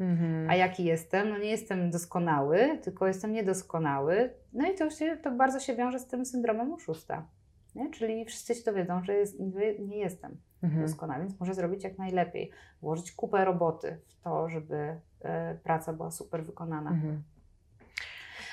[0.00, 0.50] Mhm.
[0.50, 1.28] A jaki jestem?
[1.28, 4.30] No nie jestem doskonały, tylko jestem niedoskonały.
[4.52, 7.28] No i to, się, to bardzo się wiąże z tym syndromem oszusta.
[7.74, 7.90] Nie?
[7.90, 9.40] Czyli wszyscy się dowiedzą, że jest,
[9.78, 10.83] nie, jestem Mhm.
[10.87, 12.50] doskonały, więc muszę zrobić jak najlepiej.
[12.83, 16.90] Włożyć kupę roboty w to, żeby e, praca była super wykonana.
[16.90, 17.22] Mhm.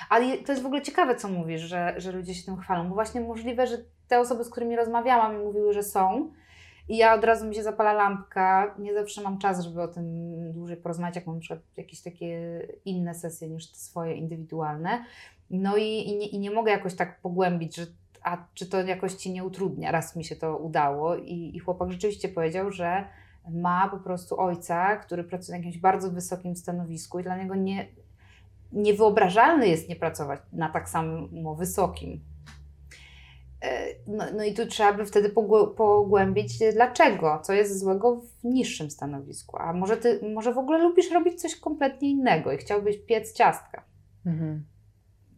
[0.08, 2.94] Ale to jest w ogóle ciekawe, co mówisz, że, że ludzie się tym chwalą, bo
[2.94, 3.78] właśnie możliwe, że
[4.08, 6.32] te osoby, z którymi rozmawiałam, mi mówiły, że są.
[6.92, 8.74] I ja od razu mi się zapala lampka.
[8.78, 10.04] Nie zawsze mam czas, żeby o tym
[10.52, 15.04] dłużej porozmawiać, jak mam na przykład jakieś takie inne sesje niż te swoje indywidualne.
[15.50, 17.86] No i, i, nie, i nie mogę jakoś tak pogłębić, że
[18.22, 19.90] a czy to jakoś ci nie utrudnia.
[19.90, 23.04] Raz mi się to udało i, i chłopak rzeczywiście powiedział, że
[23.50, 27.86] ma po prostu ojca, który pracuje na jakimś bardzo wysokim stanowisku i dla niego nie,
[28.72, 32.31] niewyobrażalne jest nie pracować na tak samo wysokim.
[33.62, 38.44] E, no, no i tu trzeba by wtedy pogłę- pogłębić, dlaczego, co jest złego w
[38.44, 39.56] niższym stanowisku.
[39.60, 43.84] A może ty może w ogóle lubisz robić coś kompletnie innego i chciałbyś piec ciastka
[44.26, 44.64] Mhm.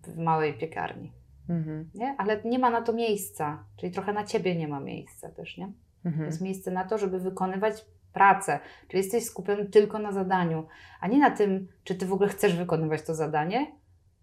[0.07, 1.13] w małej piekarni,
[1.49, 1.91] Mhm.
[1.95, 2.15] nie?
[2.19, 5.73] Ale nie ma na to miejsca, czyli trochę na ciebie nie ma miejsca też, nie?
[6.05, 6.27] Mhm.
[6.27, 8.59] Jest miejsce na to, żeby wykonywać pracę,
[8.89, 10.67] czyli jesteś skupiony tylko na zadaniu,
[11.01, 13.67] a nie na tym, czy ty w ogóle chcesz wykonywać to zadanie,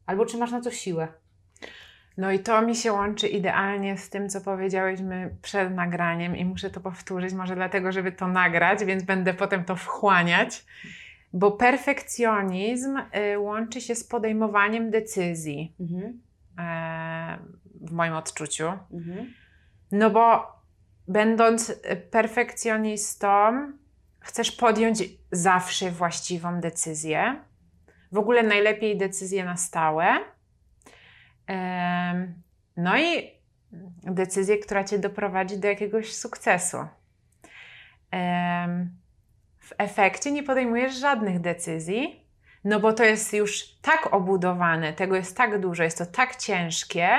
[0.05, 1.07] albo czy masz na to siłę.
[2.17, 6.69] No i to mi się łączy idealnie z tym, co powiedziałyśmy przed nagraniem i muszę
[6.69, 10.65] to powtórzyć, może dlatego, żeby to nagrać, więc będę potem to wchłaniać,
[11.33, 12.97] bo perfekcjonizm
[13.33, 16.21] y, łączy się z podejmowaniem decyzji Mhm.
[16.59, 17.37] e,
[17.81, 18.71] w moim odczuciu.
[18.93, 19.33] Mhm.
[19.91, 20.47] No bo
[21.07, 21.75] będąc y,
[22.11, 23.27] perfekcjonistą,
[24.19, 27.35] chcesz podjąć zawsze właściwą decyzję.
[28.11, 30.17] W ogóle najlepiej decyzję na stałe.
[32.77, 33.31] No i
[34.03, 36.77] decyzję, która cię doprowadzi do jakiegoś sukcesu.
[39.59, 42.25] W efekcie nie podejmujesz żadnych decyzji,
[42.63, 47.09] no bo to jest już tak obudowane, tego jest tak dużo, jest to tak ciężkie,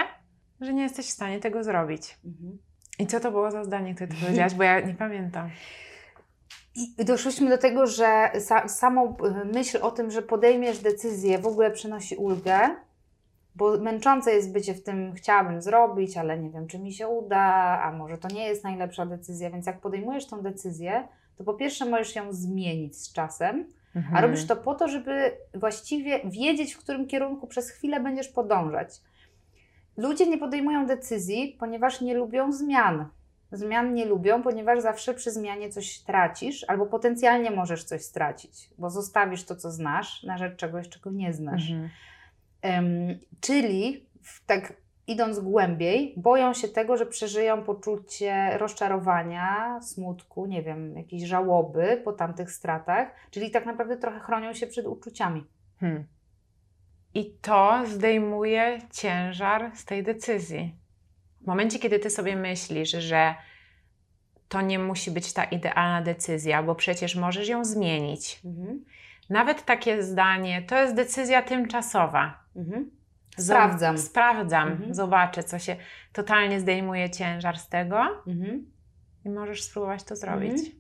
[0.61, 2.19] że nie jesteś w stanie tego zrobić.
[2.25, 2.59] Mhm.
[2.99, 5.51] I co to było za zdanie, które ty powiedziałaś, bo ja nie pamiętam.
[6.75, 11.47] I doszliśmy do tego, że sa, samą y, myśl o tym, że podejmiesz decyzję, w
[11.47, 12.77] ogóle przynosi ulgę,
[13.55, 17.45] bo męczące jest bycie w tym, chciałabym zrobić, ale nie wiem, czy mi się uda,
[17.83, 19.51] a może to nie jest najlepsza decyzja.
[19.51, 23.65] Więc jak podejmujesz tą decyzję, to po pierwsze możesz ją zmienić z czasem,
[24.15, 29.01] a robisz to po to, żeby właściwie wiedzieć, w którym kierunku przez chwilę będziesz podążać.
[29.97, 33.09] Ludzie nie podejmują decyzji, ponieważ nie lubią zmian.
[33.53, 38.91] Zmian nie lubią, ponieważ zawsze przy zmianie coś tracisz, albo potencjalnie możesz coś stracić, bo
[38.91, 41.71] zostawisz to, co znasz, na rzecz czegoś, czego nie znasz.
[41.71, 41.91] Mhm.
[43.41, 44.07] Czyli
[44.47, 52.01] tak idąc głębiej, boją się tego, że przeżyją poczucie rozczarowania, smutku, nie wiem, jakiejś żałoby
[52.05, 55.45] po tamtych stratach, czyli tak naprawdę trochę chronią się przed uczuciami.
[55.81, 56.07] Hmm.
[57.15, 60.77] I to zdejmuje ciężar z tej decyzji.
[61.41, 63.35] W momencie, kiedy ty sobie myślisz, że
[64.49, 68.41] to nie musi być ta idealna decyzja, bo przecież możesz ją zmienić.
[68.45, 68.85] Mhm.
[69.33, 72.39] Nawet takie zdanie, to jest decyzja tymczasowa.
[72.57, 72.91] Mhm.
[73.39, 73.99] Sprawdzam.
[73.99, 74.95] Sprawdzam, Mhm.
[74.95, 75.77] zobaczę, co się
[76.13, 78.71] totalnie zdejmuje ciężar z tego Mhm.
[79.25, 80.53] i możesz spróbować to zrobić.
[80.53, 80.73] Mhm.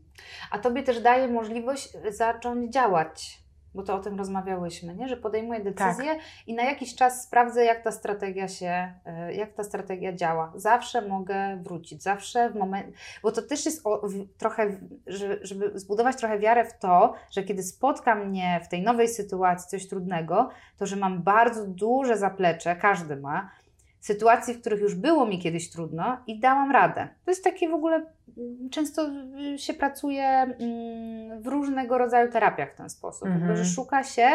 [0.50, 3.41] A tobie też daje możliwość zacząć działać,
[3.74, 5.08] bo to o tym rozmawiałyśmy, nie?
[5.08, 8.92] że podejmuję decyzję i na jakiś czas sprawdzę, jak ta strategia się,
[9.30, 10.52] y, jak ta strategia działa.
[10.54, 14.76] Zawsze mogę wrócić, zawsze w momencie, bo to też jest o, w, trochę,
[15.42, 19.88] żeby zbudować trochę wiarę w to, że kiedy spotka mnie w tej nowej sytuacji coś
[19.88, 23.50] trudnego, to że mam bardzo duże zaplecze, każdy ma,
[24.02, 27.08] sytuacji, w których już było mi kiedyś trudno i dałam radę.
[27.24, 29.08] To jest takie w ogóle, mm, często
[29.54, 33.56] y, się pracuje mm, w różnego rodzaju terapiach w ten sposób, Mhm.
[33.56, 34.28] że szuka się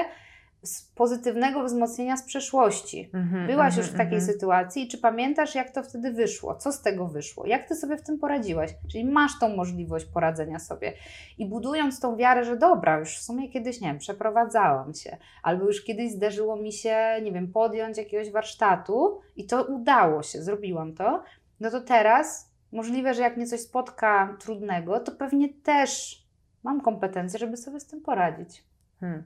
[0.63, 3.09] z pozytywnego wzmocnienia z przeszłości.
[3.13, 4.33] Mhm, Byłaś mhm, już w takiej mhm.
[4.33, 6.55] sytuacji i czy pamiętasz, jak to wtedy wyszło?
[6.55, 7.45] Co z tego wyszło?
[7.45, 8.69] Jak ty sobie w tym poradziłaś?
[8.91, 10.93] Czyli masz tą możliwość poradzenia sobie.
[11.37, 15.65] I budując tą wiarę, że dobra, już w sumie kiedyś, nie wiem, przeprowadzałam się, albo
[15.65, 20.93] już kiedyś zdarzyło mi się, nie wiem, podjąć jakiegoś warsztatu i to udało się, zrobiłam
[20.93, 21.23] to,
[21.59, 26.23] no to teraz możliwe, że jak mnie coś spotka trudnego, to pewnie też
[26.63, 28.63] mam kompetencje, żeby sobie z tym poradzić.
[28.99, 29.23] Hmm.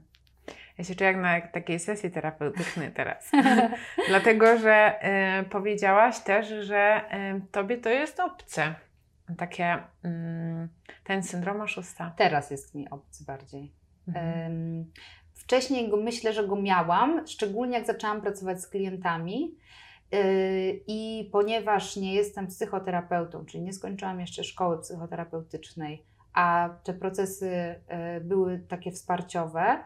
[0.78, 3.30] Ja się czuję jak na takiej sesji terapeutycznej teraz.
[4.08, 4.94] Dlatego, że
[5.40, 7.04] y, powiedziałaś też, że
[7.36, 8.74] y, tobie to jest obce.
[9.38, 10.68] Takie, mm,
[11.04, 12.14] ten syndrom oszusta.
[12.16, 13.72] Teraz jest mi obcy bardziej.
[14.08, 14.84] Mhm.
[15.34, 19.54] Wcześniej go, myślę, że go miałam, szczególnie jak zaczęłam pracować z klientami.
[20.12, 20.20] Yy,
[20.86, 27.80] I ponieważ nie jestem psychoterapeutą, czyli nie skończyłam jeszcze szkoły psychoterapeutycznej, a te procesy
[28.14, 29.84] yy, były takie wsparciowe,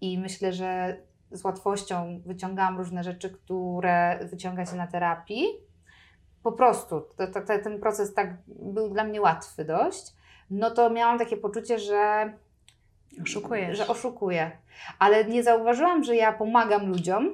[0.00, 0.96] i myślę, że
[1.30, 5.44] z łatwością wyciągałam różne rzeczy, które wyciąga się na terapii.
[6.42, 10.12] Po prostu to, to, to, ten proces tak był dla mnie łatwy dość.
[10.50, 12.32] No to miałam takie poczucie, że
[13.22, 13.78] Oszukujesz.
[13.78, 14.50] że oszukuję.
[14.98, 17.32] Ale nie zauważyłam, że ja pomagam ludziom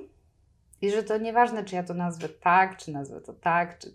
[0.82, 3.94] i że to nieważne, czy ja to nazwę tak, czy nazwę to tak, czy,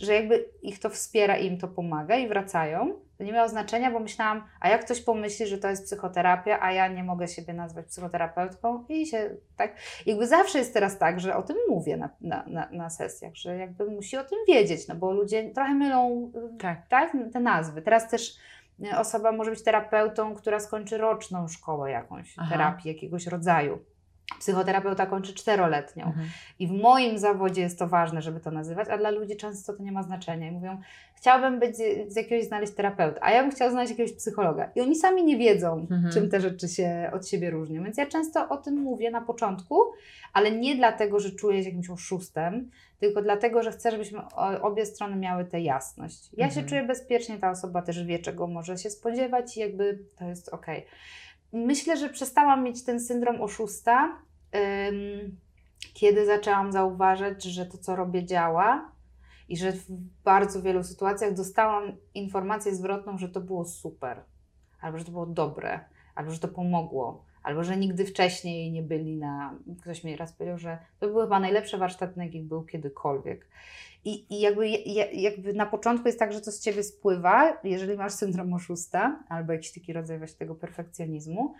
[0.00, 3.00] że jakby ich to wspiera i im to pomaga i wracają.
[3.18, 6.72] To nie miało znaczenia, bo myślałam, a jak ktoś pomyśli, że to jest psychoterapia, a
[6.72, 9.76] ja nie mogę siebie nazwać psychoterapeutką i się tak.
[10.06, 13.56] Jakby zawsze jest teraz tak, że o tym mówię na, na, na, na sesjach, że
[13.56, 16.88] jakby musi o tym wiedzieć, no bo ludzie trochę mylą y, Tak.
[16.88, 17.82] tak, te nazwy.
[17.82, 18.36] Teraz też
[18.92, 22.50] e, osoba może być terapeutą, która skończy roczną szkołę jakąś, Aha.
[22.52, 23.78] terapii jakiegoś rodzaju.
[24.40, 26.04] Psychoterapeuta kończy czteroletnią.
[26.06, 26.28] Mhm.
[26.58, 29.82] I w moim zawodzie jest to ważne, żeby to nazywać, a dla ludzi często to
[29.82, 30.48] nie ma znaczenia.
[30.48, 30.80] I mówią,
[31.14, 31.76] chciałabym być
[32.08, 34.70] z, jakiegoś znaleźć terapeuta, a ja bym chciała znaleźć jakiegoś psychologa.
[34.74, 36.12] I oni sami nie wiedzą, Mhm.
[36.12, 37.84] czym te rzeczy się od siebie różnią.
[37.84, 39.80] Więc ja często o tym mówię na początku,
[40.32, 44.20] ale nie dlatego, że czuję się jakimś oszustem, tylko dlatego, że chcę, żebyśmy
[44.62, 46.28] obie strony miały tę jasność.
[46.36, 46.66] Ja się Mhm.
[46.68, 50.86] czuję bezpiecznie, ta osoba też wie, czego może się spodziewać i jakby to jest okej.
[51.52, 54.18] Myślę, że przestałam mieć ten syndrom oszusta,
[55.94, 58.92] kiedy zaczęłam zauważać, że to, co robię, działa
[59.48, 59.90] i że w
[60.24, 64.24] bardzo wielu sytuacjach dostałam informację zwrotną, że to było super,
[64.80, 65.84] albo że to było dobre,
[66.14, 69.54] albo że to pomogło, albo że nigdy wcześniej nie byli na.
[69.82, 73.48] Ktoś mi raz powiedział, że to był chyba najlepszy warsztat, na jakich był kiedykolwiek.
[74.04, 77.96] I, i jakby, ja- jakby na początku jest tak, że to z ciebie spływa, jeżeli
[77.96, 81.54] masz syndrom oszusta, albo jakiś taki rodzaj właśnie tego perfekcjonizmu.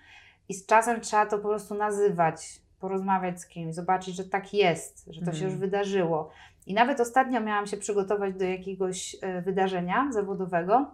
[0.49, 5.05] I z czasem trzeba to po prostu nazywać, porozmawiać z kimś, zobaczyć, że tak jest,
[5.11, 5.51] że to się Mhm.
[5.51, 6.31] już wydarzyło.
[6.67, 10.91] I nawet ostatnio miałam się przygotować do jakiegoś e, wydarzenia zawodowego.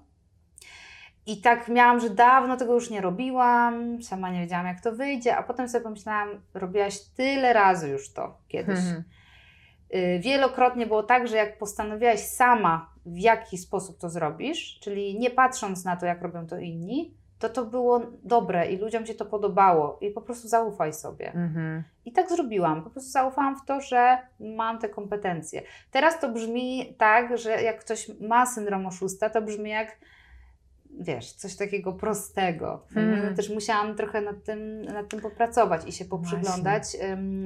[1.26, 5.37] I tak miałam, że dawno tego już nie robiłam, sama nie wiedziałam, jak to wyjdzie,
[5.37, 8.78] a potem sobie pomyślałam, robiłaś tyle razy już to kiedyś.
[8.78, 9.04] Mhm.
[9.94, 15.30] Y, Wielokrotnie było tak, że jak postanowiłaś sama, w jaki sposób to zrobisz, czyli nie
[15.30, 19.24] patrząc na to, jak robią to inni, to to było dobre i ludziom się to
[19.24, 21.32] podobało i po prostu zaufaj sobie.
[21.32, 21.84] Mhm.
[22.04, 22.84] I tak zrobiłam.
[22.84, 25.62] Po prostu zaufałam w to, że mam te kompetencje.
[25.90, 29.96] Teraz to brzmi tak, że jak ktoś ma syndrom oszusta, to brzmi jak
[31.00, 32.87] wiesz, coś takiego prostego.
[32.94, 33.24] Hmm.
[33.24, 36.85] Ja Też musiałam trochę nad tym, nad tym popracować i się poprzyglądać,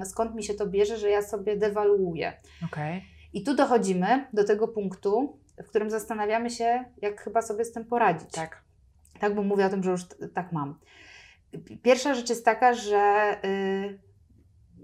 [0.04, 2.32] skąd mi się to bierze, że ja sobie dewaluuję.
[2.64, 3.04] Okej.
[3.32, 7.84] I tu dochodzimy do tego punktu, w którym zastanawiamy się, jak chyba sobie z tym
[7.84, 8.30] poradzić.
[8.32, 8.62] Tak.
[9.20, 10.02] Tak, bo mówię o tym, że już
[10.34, 10.78] tak mam.
[11.82, 13.34] Pierwsza rzecz jest taka, że.
[13.44, 13.98] Y,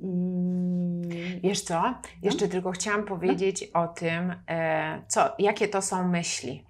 [0.02, 0.84] mm,
[1.42, 1.94] Wiesz co?
[2.22, 6.64] Jeszcze tylko chciałam powiedzieć o tym, e, co, jakie to są myśli.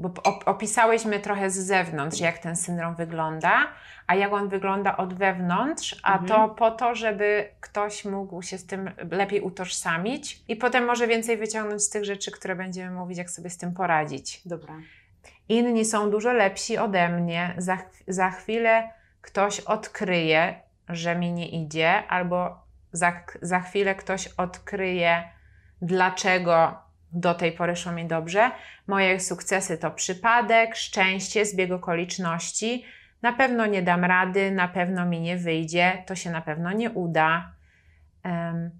[0.00, 3.66] Bo op- opisałyśmy trochę z zewnątrz, jak ten syndrom wygląda,
[4.06, 6.28] a jak on wygląda od wewnątrz, a Mhm.
[6.28, 11.36] to po to, żeby ktoś mógł się z tym lepiej utożsamić i potem może więcej
[11.36, 14.42] wyciągnąć z tych rzeczy, które będziemy mówić, jak sobie z tym poradzić.
[14.46, 14.74] Dobra.
[15.48, 17.54] Inni są dużo lepsi ode mnie.
[17.58, 22.58] Za, za chwilę ktoś odkryje, że mi nie idzie, albo
[22.92, 25.28] za, za chwilę ktoś odkryje,
[25.82, 26.78] dlaczego
[27.12, 28.50] do tej pory szło mi dobrze.
[28.86, 32.84] Moje sukcesy to przypadek, szczęście, zbieg okoliczności.
[33.22, 36.90] Na pewno nie dam rady, na pewno mi nie wyjdzie, to się na pewno nie
[36.90, 37.52] uda.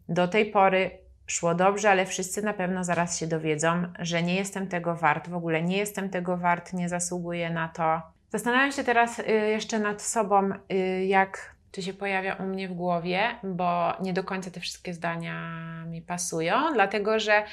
[0.09, 0.91] Do tej pory
[1.27, 5.35] szło dobrze, ale wszyscy na pewno zaraz się dowiedzą, że nie jestem tego wart, w
[5.35, 8.03] ogóle nie jestem tego wart, nie zasługuję na to.
[8.29, 12.75] Zastanawiam się teraz y, jeszcze nad sobą, y, jak to się pojawia u mnie w
[12.75, 17.45] głowie, bo nie do końca te wszystkie zdania mi pasują, dlatego że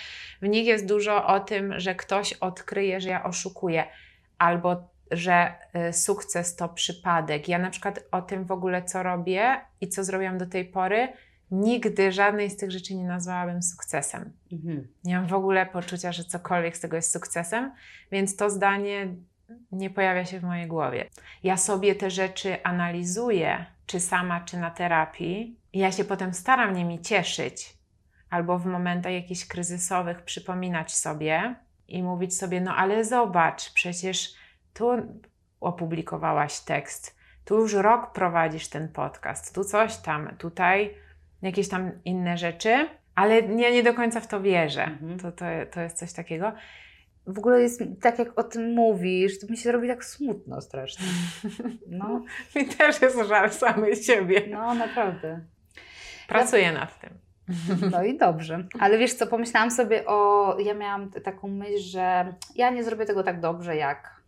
[0.42, 3.84] w nich jest dużo o tym, że ktoś odkryje, że ja oszukuję,
[4.38, 5.54] albo że
[5.90, 7.48] y, sukces to przypadek.
[7.48, 11.08] Ja na przykład o tym w ogóle, co robię i co zrobiłam do tej pory,
[11.52, 14.34] nigdy żadnej z tych rzeczy nie nazwałabym sukcesem.
[14.52, 14.88] Mhm.
[15.04, 17.72] Nie mam w ogóle poczucia, że cokolwiek z tego jest sukcesem,
[18.12, 19.08] więc to zdanie
[19.72, 21.06] nie pojawia się w mojej głowie.
[21.44, 26.74] Ja sobie te rzeczy analizuję, czy sama, czy na terapii, i ja się potem staram
[26.74, 27.78] nimi cieszyć,
[28.30, 31.56] albo w momentach jakichś kryzysowych przypominać sobie
[31.88, 34.34] i mówić sobie: No, ale zobacz, przecież
[34.74, 34.90] tu
[35.60, 40.96] opublikowałaś tekst, tu już rok prowadzisz ten podcast, tu coś tam, tutaj
[41.42, 44.84] jakieś tam inne rzeczy, ale ja nie do końca w to wierzę.
[44.84, 45.20] Mhm.
[45.20, 46.52] To, to, to jest coś takiego.
[47.28, 51.06] W ogóle jest tak, jak o tym mówisz, to mi się robi tak smutno strasznie.
[51.88, 52.22] No,
[52.56, 54.48] Mi też jest żal samej siebie.
[54.50, 55.40] no naprawdę.
[56.28, 57.10] Pracuję nad tym.
[57.92, 58.64] No i dobrze.
[58.80, 60.56] Ale wiesz co, pomyślałam sobie o.
[60.60, 64.22] Ja miałam taką myśl, że ja nie zrobię tego tak dobrze jak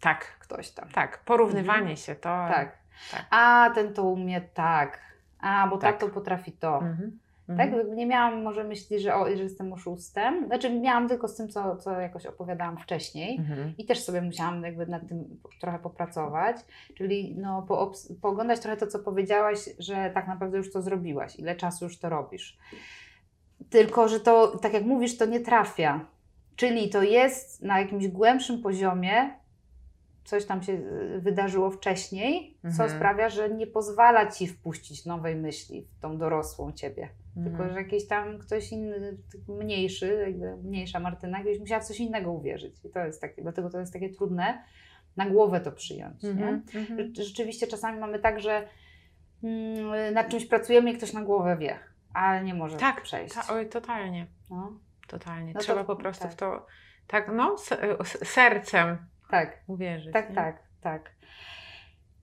[0.00, 0.88] Tak, ktoś tam.
[0.88, 1.18] tak.
[1.24, 2.20] Porównywanie się to.
[2.28, 2.76] Tak.
[3.10, 3.24] tak.
[3.30, 5.00] A ten to umie tak.
[5.40, 6.00] A, bo tak, Tak.
[6.00, 6.76] to potrafi to.
[6.78, 7.18] Mhm.
[7.46, 7.94] Tak, Mhm.
[7.96, 10.46] nie miałam może myśli, że, o, że jestem oszustem.
[10.46, 13.38] Znaczy miałam tylko z tym, co, co jakoś opowiadałam wcześniej.
[13.38, 13.74] Mhm.
[13.78, 16.56] I też sobie musiałam jakby nad tym trochę popracować,
[16.94, 17.66] czyli no,
[18.22, 22.08] pooglądać trochę to, co powiedziałaś, że tak naprawdę już to zrobiłaś, ile czasu już to
[22.08, 22.58] robisz.
[23.70, 26.06] Tylko, że to, tak jak mówisz, to nie trafia.
[26.56, 29.30] Czyli to jest na jakimś głębszym poziomie,
[30.24, 32.90] coś tam się y, wydarzyło wcześniej, co Mhm.
[32.90, 37.08] sprawia, że nie pozwala ci wpuścić nowej myśli w tą dorosłą ciebie.
[37.44, 37.70] Tylko, Mhm.
[37.72, 39.16] że jakiś tam ktoś inny,
[39.48, 42.84] mniejszy, mniejsza Martyna, gdzieś musiała w coś innego uwierzyć.
[42.84, 44.62] I to jest takie, dlatego to jest takie trudne
[45.16, 46.22] na głowę to przyjąć.
[46.22, 46.60] Rze-
[47.24, 48.68] Rzeczywiście czasami mamy tak, że
[49.44, 51.78] mm, nad czymś pracujemy i ktoś na głowę wie,
[52.14, 53.34] ale nie może Tak, przejść.
[53.34, 54.72] Ta, oj, totalnie, No,
[55.08, 55.46] totalnie.
[55.52, 56.32] No to- Trzeba po prostu tak.
[56.32, 56.66] w to,
[57.06, 57.56] tak, no,
[58.00, 58.96] s- sercem
[59.30, 59.62] tak.
[59.66, 60.12] uwierzyć.
[60.12, 60.34] Tak, nie?
[60.34, 61.10] tak, tak.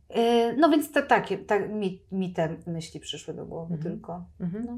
[0.10, 3.94] Yy, No więc to takie, tak, mi, mi te myśli przyszły do głowy Mhm.
[3.94, 4.26] tylko.
[4.40, 4.66] Mhm.
[4.66, 4.78] No.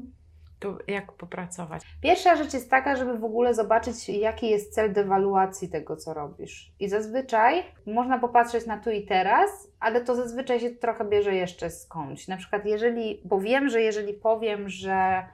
[0.58, 1.82] To jak popracować?
[2.02, 6.72] Pierwsza rzecz jest taka, żeby w ogóle zobaczyć, jaki jest cel dewaluacji tego, co robisz.
[6.80, 11.70] I zazwyczaj można popatrzeć na tu i teraz, ale to zazwyczaj się trochę bierze jeszcze
[11.70, 12.28] skądś.
[12.28, 15.26] Na przykład, jeżeli, bo wiem, że jeżeli powiem, że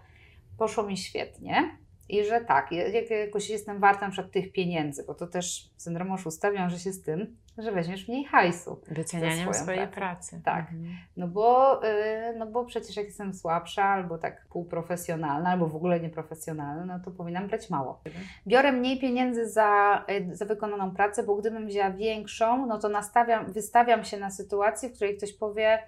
[0.59, 5.15] poszło mi świetnie i że tak, ja- jak jakoś jestem warta na tych pieniędzy, bo
[5.15, 8.81] to też syndrom oszusta wiąże się z tym, że weźmiesz mniej hajsu.
[8.91, 9.95] Docenianiem swoją swojej pracę.
[9.97, 10.41] pracy.
[10.45, 10.61] Tak.
[10.61, 10.97] Mhm.
[11.17, 16.01] No bo, yy, no bo przecież jak jestem słabsza, albo tak półprofesjonalna, albo w ogóle
[16.01, 18.01] nieprofesjonalna, no to powinnam brać mało.
[18.47, 23.53] Biorę mniej pieniędzy za, y, za wykonaną pracę, bo gdybym wzięła większą, no to nastawiam,
[23.53, 25.79] wystawiam się na sytuację, w której ktoś powie,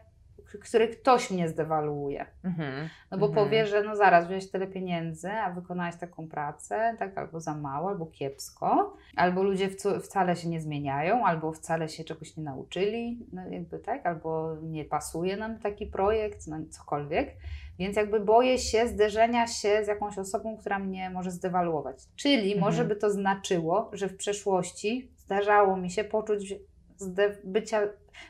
[0.59, 2.27] w której ktoś mnie zdewaluuje.
[2.45, 2.89] Mhm.
[3.11, 3.45] No bo Mhm.
[3.47, 7.89] powie, że no zaraz wziąłeś tyle pieniędzy, a wykonałaś taką pracę, tak albo za mało,
[7.89, 9.69] albo kiepsko, albo ludzie
[10.03, 14.85] wcale się nie zmieniają, albo wcale się czegoś nie nauczyli, no jakby tak, albo nie
[14.85, 17.31] pasuje nam taki projekt, no cokolwiek.
[17.79, 21.97] Więc jakby boję się zderzenia się z jakąś osobą, która mnie może zdewaluować.
[22.17, 22.61] Czyli Mhm.
[22.61, 26.55] może by to znaczyło, że w przeszłości zdarzało mi się poczuć
[26.97, 27.81] zde- bycia,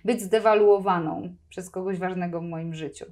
[0.05, 3.05] być zdewaluowaną przez kogoś ważnego w moim życiu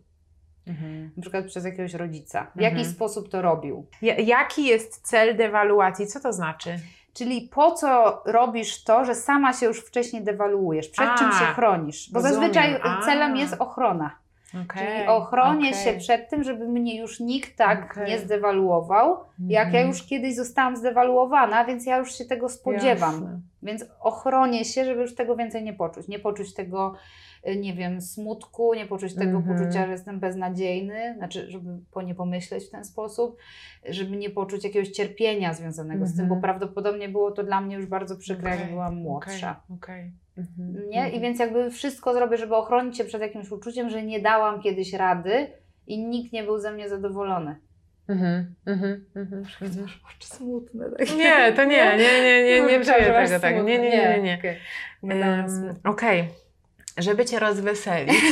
[0.66, 1.10] Mhm.
[1.16, 2.40] na przykład przez jakiegoś rodzica.
[2.54, 2.76] W Mhm.
[2.78, 3.86] jaki sposób to robił?
[4.02, 6.06] Ja- Jaki jest cel dewaluacji?
[6.06, 6.78] Co to znaczy?
[7.14, 10.88] Czyli po co robisz to, że sama się już wcześniej dewaluujesz?
[10.88, 12.10] Przed A, czym się chronisz?
[12.12, 12.40] Bo rozumiem.
[12.40, 13.02] zazwyczaj A.
[13.04, 14.10] celem jest ochrona.
[14.64, 14.86] Okay.
[14.86, 15.84] Czyli ochronię okej.
[15.84, 18.10] się przed tym, żeby mnie już nikt tak Okej.
[18.10, 19.88] nie zdewaluował, jak ja Mhm.
[19.88, 23.12] już kiedyś zostałam zdewaluowana, więc ja już się tego spodziewam.
[23.14, 23.40] Jasne.
[23.62, 26.08] Więc ochronię się, żeby już tego więcej nie poczuć.
[26.08, 26.94] Nie poczuć tego,
[27.48, 29.58] y, nie wiem, smutku, nie poczuć tego Mhm.
[29.58, 33.36] poczucia, że jestem beznadziejny, znaczy, żeby po nie pomyśleć w ten sposób,
[33.88, 36.40] żeby nie poczuć jakiegoś cierpienia związanego z tym, bo Mhm.
[36.40, 39.60] prawdopodobnie było to dla mnie już bardzo przykre, jak byłam młodsza.
[39.74, 40.12] Okej.
[40.38, 41.02] Mhm, Nie?
[41.02, 41.22] I mhm.
[41.22, 45.46] więc jakby wszystko zrobię, żeby ochronić się przed jakimś uczuciem, że nie dałam kiedyś rady
[45.86, 47.56] i nikt nie był ze mnie zadowolony.
[48.08, 49.44] Mhm, mhm, mhm.
[50.20, 50.90] Smutne.
[51.16, 53.56] Nie, to nie, nie, nie, nie, nie czuję tego tak.
[53.56, 54.38] Nie, nie, nie, nie.
[55.02, 55.74] nie.
[55.84, 56.28] Okej.
[56.98, 58.22] Żeby Cię rozweselić,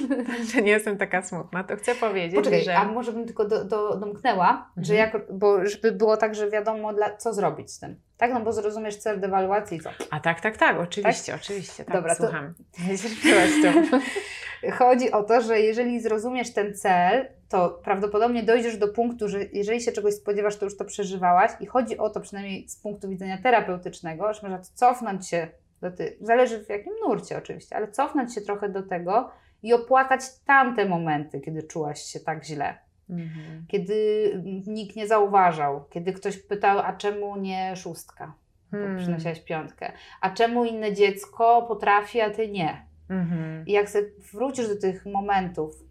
[0.54, 2.76] że nie jestem taka smutna, to chcę powiedzieć, Poczekaj, że...
[2.76, 5.10] a może bym tylko do, do, domknęła, że Mhm.
[5.12, 8.00] jak, bo żeby było tak, że wiadomo, dla, co zrobić z tym.
[8.16, 9.90] Tak, no bo zrozumiesz cel dewaluacji i co?
[10.10, 12.54] A tak, tak, tak, oczywiście, oczywiście, tak, Dobra, słucham.
[13.90, 13.98] To.
[14.78, 19.80] Chodzi o to, że jeżeli zrozumiesz ten cel, to prawdopodobnie dojdziesz do punktu, że jeżeli
[19.80, 23.38] się czegoś spodziewasz, to już to przeżywałaś i chodzi o to, przynajmniej z punktu widzenia
[23.42, 25.48] terapeutycznego, że można cofnąć się
[25.80, 29.30] do ty, zależy w jakim nurcie oczywiście, ale cofnąć się trochę do tego
[29.62, 32.78] i opłakać tamte momenty, kiedy czułaś się tak źle.
[33.10, 33.64] Mhm.
[33.68, 34.32] Kiedy
[34.66, 38.34] nikt nie zauważał, kiedy ktoś pytał, a czemu nie szóstka,
[38.72, 38.98] bo Hmm.
[38.98, 42.86] przynosiłaś piątkę, a czemu inne dziecko potrafi, a ty nie.
[43.10, 43.66] Mhm.
[43.66, 43.86] I jak
[44.32, 45.87] wrócisz do tych momentów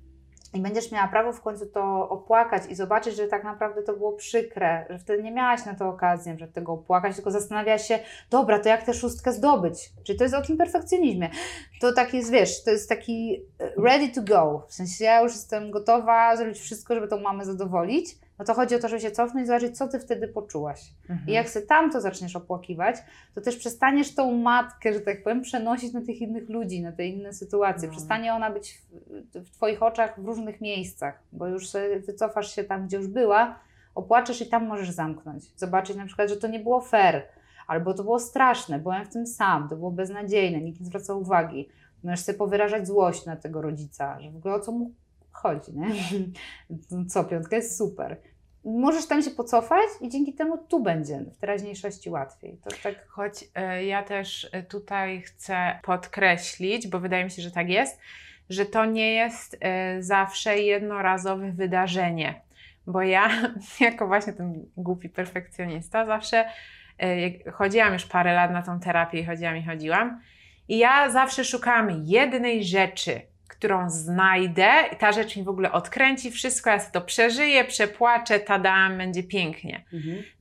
[0.54, 4.14] i będziesz miała prawo w końcu to opłakać i zobaczyć, że tak naprawdę to było
[4.14, 8.60] przykre, że wtedy nie miałaś na to okazję, żeby tego opłakać, tylko zastanawiałaś się, dobra,
[8.60, 9.90] to jak tę szóstkę zdobyć?
[10.04, 11.30] Czyli to jest o tym perfekcjonizmie.
[11.82, 14.66] To taki jest, wiesz, to jest taki e, ready to go.
[14.68, 18.27] W sensie ja już jestem gotowa zrobić wszystko, żeby tą mamę zadowolić.
[18.40, 20.94] No to chodzi o to, żeby się cofnąć i zobaczyć, co ty wtedy poczułaś.
[21.10, 21.30] Mhm.
[21.30, 22.96] I jak sobie tam to zaczniesz opłakiwać,
[23.36, 27.06] to też przestaniesz tą matkę, że tak powiem, przenosić na tych innych ludzi, na te
[27.06, 27.88] inne sytuacje.
[27.88, 27.92] No.
[27.92, 28.82] Przestanie ona być
[29.34, 31.68] w, w Twoich oczach w różnych miejscach, bo już
[32.06, 33.60] wycofasz się tam, gdzie już była,
[33.96, 35.44] opłaczesz i tam możesz zamknąć.
[35.56, 37.22] Zobaczyć na przykład, że to nie było fair,
[37.68, 41.70] albo to było straszne, byłem w tym sam, to było beznadziejne, nikt nie zwracał uwagi.
[42.04, 44.92] Możesz sobie powyrażać złość na tego rodzica, że w ogóle o co mu
[45.38, 45.90] chodzi, nie?
[47.10, 48.18] Co, piątka jest super.
[48.66, 52.58] Możesz tam się pocofać i dzięki temu tu będzie w teraźniejszości łatwiej.
[52.64, 57.52] To tak Choć e, ja też e, tutaj chcę podkreślić, bo wydaje mi się, że
[57.52, 58.00] tak jest,
[58.50, 62.42] że to nie jest e, zawsze jednorazowe wydarzenie.
[62.88, 63.30] Bo ja,
[63.80, 66.46] jako właśnie ten głupi perfekcjonista, zawsze
[67.54, 70.22] chodziłam już parę lat na tą terapię i chodziłam i chodziłam.
[70.68, 76.32] I ja zawsze szukałam jednej rzeczy, którą znajdę, i ta rzecz mi w ogóle odkręci
[76.32, 79.84] wszystko, ja sobie to przeżyję, przepłaczę, tadam, będzie pięknie.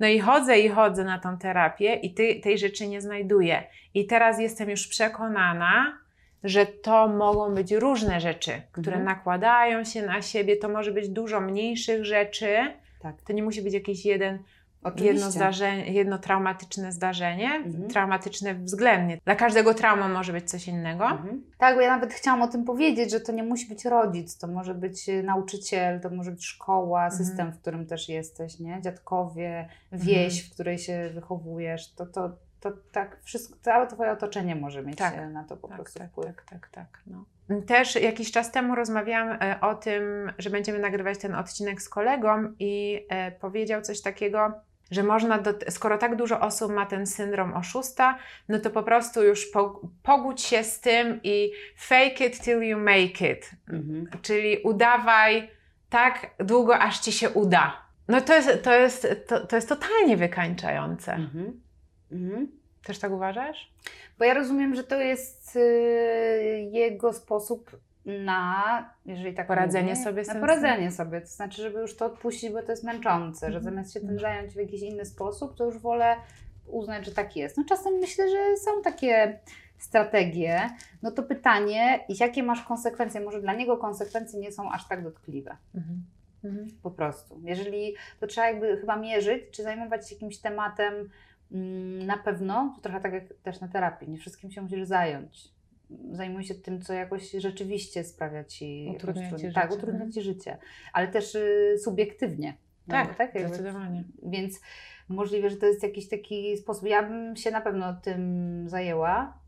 [0.00, 3.62] No i chodzę i chodzę na tą terapię i ty, tej rzeczy nie znajduję.
[3.94, 5.98] I teraz jestem już przekonana,
[6.44, 9.04] że to mogą być różne rzeczy, które Mhm.
[9.04, 10.56] nakładają się na siebie.
[10.56, 12.56] To może być dużo mniejszych rzeczy.
[13.02, 13.22] Tak.
[13.26, 14.38] To nie musi być jakiś jeden
[14.86, 15.12] Oczywiście.
[15.14, 17.88] jedno, zdarzenie, jedno traumatyczne zdarzenie, Mhm.
[17.88, 19.18] traumatyczne względnie.
[19.24, 21.04] Dla każdego trauma może być coś innego.
[21.04, 21.42] Mhm.
[21.58, 24.46] Tak, bo ja nawet chciałam o tym powiedzieć, że to nie musi być rodzic, to
[24.46, 27.24] może być y, nauczyciel, to może być szkoła, Mhm.
[27.24, 28.80] system, w którym też jesteś, nie?
[28.82, 31.92] Dziadkowie, wieś, w której się wychowujesz.
[31.94, 32.30] To, to,
[32.60, 35.14] to tak wszystko, całe twoje otoczenie może mieć Tak.
[35.18, 36.26] e, na to po Tak, prostu tak, wpływ.
[36.26, 37.00] tak, tak, tak.
[37.06, 37.24] No.
[37.66, 42.52] Też jakiś czas temu rozmawiałam e, o tym, że będziemy nagrywać ten odcinek z kolegą
[42.58, 43.06] i
[43.40, 44.52] powiedział coś takiego,
[44.90, 48.18] że można, do, skoro tak dużo osób ma ten syndrom oszusta,
[48.48, 52.78] no to po prostu już po, pogódź się z tym i fake it till you
[52.78, 53.50] make it.
[53.68, 54.08] Mhm.
[54.22, 55.50] Czyli udawaj
[55.90, 57.86] tak długo, aż ci się uda.
[58.08, 61.12] No to jest, to jest, to, to jest totalnie wykańczające.
[61.12, 61.60] Mhm.
[62.12, 62.48] Mhm.
[62.84, 63.72] Też tak uważasz?
[64.18, 67.70] Bo ja rozumiem, że to jest y, jego sposób
[68.06, 72.52] na, jeżeli tak Poradzenie mówię, sobie na poradzenie sobie, to znaczy, żeby już to odpuścić,
[72.52, 73.64] bo to jest męczące, że Mhm.
[73.64, 74.20] zamiast się tym Mhm.
[74.20, 76.16] zająć w jakiś inny sposób, to już wolę
[76.66, 77.56] uznać, że tak jest.
[77.56, 79.38] No czasem myślę, że są takie
[79.78, 80.70] strategie,
[81.02, 83.20] no to pytanie, jakie masz konsekwencje?
[83.20, 85.56] Może dla niego konsekwencje nie są aż tak dotkliwe.
[85.74, 86.04] Mhm.
[86.44, 86.68] Mhm.
[86.82, 87.40] Po prostu.
[87.44, 90.94] Jeżeli to trzeba jakby chyba mierzyć, czy zajmować się jakimś tematem
[91.52, 95.55] mm, na pewno, to trochę tak jak też na terapii, nie wszystkim się musisz zająć.
[96.12, 100.58] Zajmuj się tym, co jakoś rzeczywiście sprawia ci Utrudnia ci życie, Tak, utrudnia ci życie,
[100.92, 102.54] ale też y, subiektywnie.
[102.88, 104.04] No, Tak, tak zdecydowanie.
[104.22, 104.60] Więc
[105.08, 106.88] możliwe, że to jest jakiś taki sposób.
[106.88, 109.38] Ja bym się na pewno tym zajęła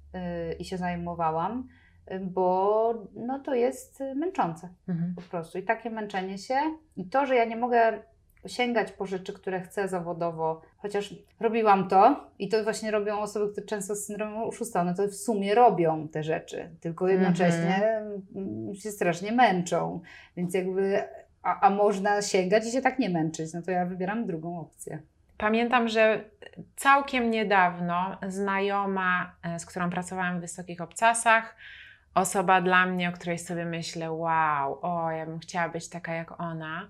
[0.50, 1.68] y, i się zajmowałam,
[2.12, 5.14] y, bo no, to jest y, męczące Mhm.
[5.14, 5.58] po prostu.
[5.58, 6.54] I takie męczenie się
[6.96, 8.02] i to, że ja nie mogę
[8.48, 13.66] sięgać po rzeczy, które chcę zawodowo, chociaż robiłam to i to właśnie robią osoby, które
[13.66, 18.02] często z syndromem oszusta, one to w sumie robią te rzeczy, tylko jednocześnie
[18.34, 20.00] mm, się strasznie męczą,
[20.36, 21.02] więc jakby,
[21.42, 24.98] a, a można sięgać i się tak nie męczyć, no to ja wybieram drugą opcję.
[25.38, 26.24] Pamiętam, że
[26.76, 31.56] całkiem niedawno znajoma, e, z którą pracowałam w Wysokich Obcasach,
[32.14, 36.40] osoba dla mnie, o której sobie myślę, wow, o, ja bym chciała być taka jak
[36.40, 36.88] ona,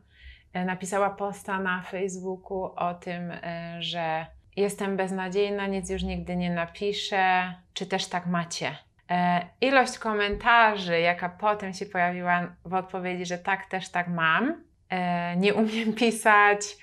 [0.55, 4.27] napisała posta na Facebooku o tym, e, że
[4.57, 8.77] jestem beznadziejna, nic już nigdy nie napiszę, czy też tak macie.
[9.11, 15.37] E, Ilość komentarzy, jaka potem się pojawiła w odpowiedzi, że tak, też tak mam, e,
[15.37, 16.77] nie umiem pisać,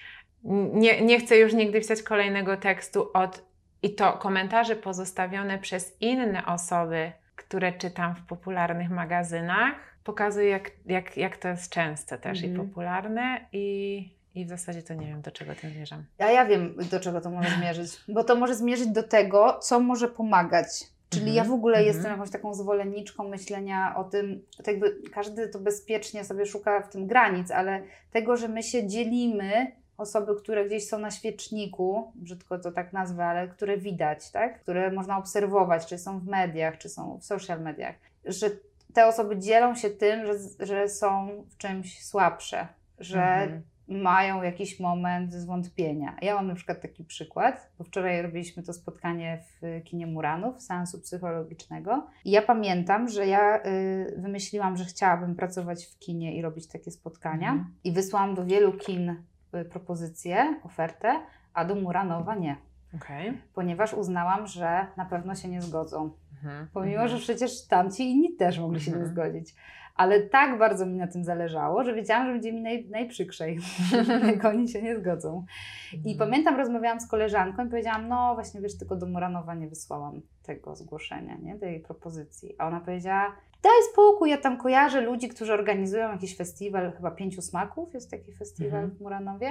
[0.74, 3.46] nie, nie chcę już nigdy pisać kolejnego tekstu od
[3.82, 11.18] i to komentarze pozostawione przez inne osoby, które czytam w popularnych magazynach, pokazuje, jak, jak,
[11.18, 12.68] jak to jest częste też i Mhm.
[12.68, 16.04] popularne, i, i w zasadzie to nie wiem, do czego tym zmierzam.
[16.20, 19.80] A ja wiem, do czego to może zmierzyć, bo to może zmierzyć do tego, co
[19.80, 20.68] może pomagać.
[21.10, 21.96] Czyli Mhm, ja w ogóle mhm.
[21.96, 26.90] jestem jakąś taką zwolenniczką myślenia o tym, to jakby każdy to bezpiecznie sobie szuka w
[26.90, 27.82] tym granic, ale
[28.12, 33.26] tego, że my się dzielimy, osoby, które gdzieś są na świeczniku, brzydko to tak nazwę,
[33.26, 34.62] ale które widać, tak?
[34.62, 37.96] które można obserwować, czy są w mediach, czy są w social mediach,
[38.26, 38.50] że
[38.96, 42.68] te osoby dzielą się tym, że, że są w czymś słabsze,
[43.00, 43.62] że Mhm.
[43.88, 46.16] mają jakiś moment zwątpienia.
[46.22, 51.02] Ja mam na przykład taki przykład, bo wczoraj robiliśmy to spotkanie w kinie Muranów, seansu
[51.02, 52.08] psychologicznego.
[52.26, 56.92] I ja pamiętam, że ja y, wymyśliłam, że chciałabym pracować w kinie i robić takie
[56.92, 57.52] spotkania.
[57.52, 57.74] Mhm.
[57.84, 61.20] I wysłałam do wielu kin y, propozycję, ofertę,
[61.54, 62.58] a do Muranowa nie.
[62.96, 63.42] Okej.
[63.54, 66.12] Ponieważ uznałam, że na pewno się nie zgodzą.
[66.46, 66.68] Mhm.
[66.74, 67.10] Pomimo, Mhm.
[67.10, 69.14] że przecież tamci inni też mogli się nie Mhm.
[69.14, 69.56] zgodzić.
[69.96, 73.60] Ale tak bardzo mi na tym zależało, że wiedziałam, że będzie mi naj, najprzykrzej,
[74.36, 75.46] jak oni się nie zgodzą.
[75.94, 76.18] I Mhm.
[76.18, 80.76] pamiętam, rozmawiałam z koleżanką i powiedziałam, no właśnie wiesz, tylko do Muranowa nie wysłałam tego
[80.76, 82.56] zgłoszenia, nie, tej propozycji.
[82.58, 87.42] A ona powiedziała, daj spokój, ja tam kojarzę ludzi, którzy organizują jakiś festiwal, chyba Pięciu
[87.42, 88.98] Smaków, jest taki festiwal Mhm.
[88.98, 89.50] w Muranowie.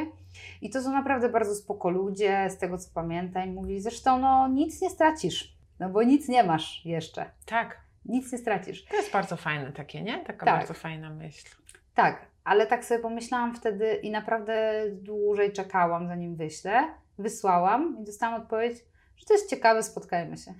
[0.62, 3.48] I to są naprawdę bardzo spoko ludzie, z tego co pamiętam.
[3.48, 7.30] I mówi, zresztą no nic nie stracisz, no bo nic nie masz jeszcze.
[7.46, 7.80] Tak.
[8.04, 8.84] Nic nie stracisz.
[8.84, 10.18] To jest bardzo fajne takie, nie?
[10.24, 10.58] Taka Tak.
[10.58, 11.48] bardzo fajna myśl.
[11.94, 16.88] Tak, ale tak sobie pomyślałam wtedy i naprawdę dłużej czekałam, zanim wyślę.
[17.18, 18.76] Wysłałam i dostałam odpowiedź,
[19.16, 20.54] że to jest ciekawe, spotkajmy się.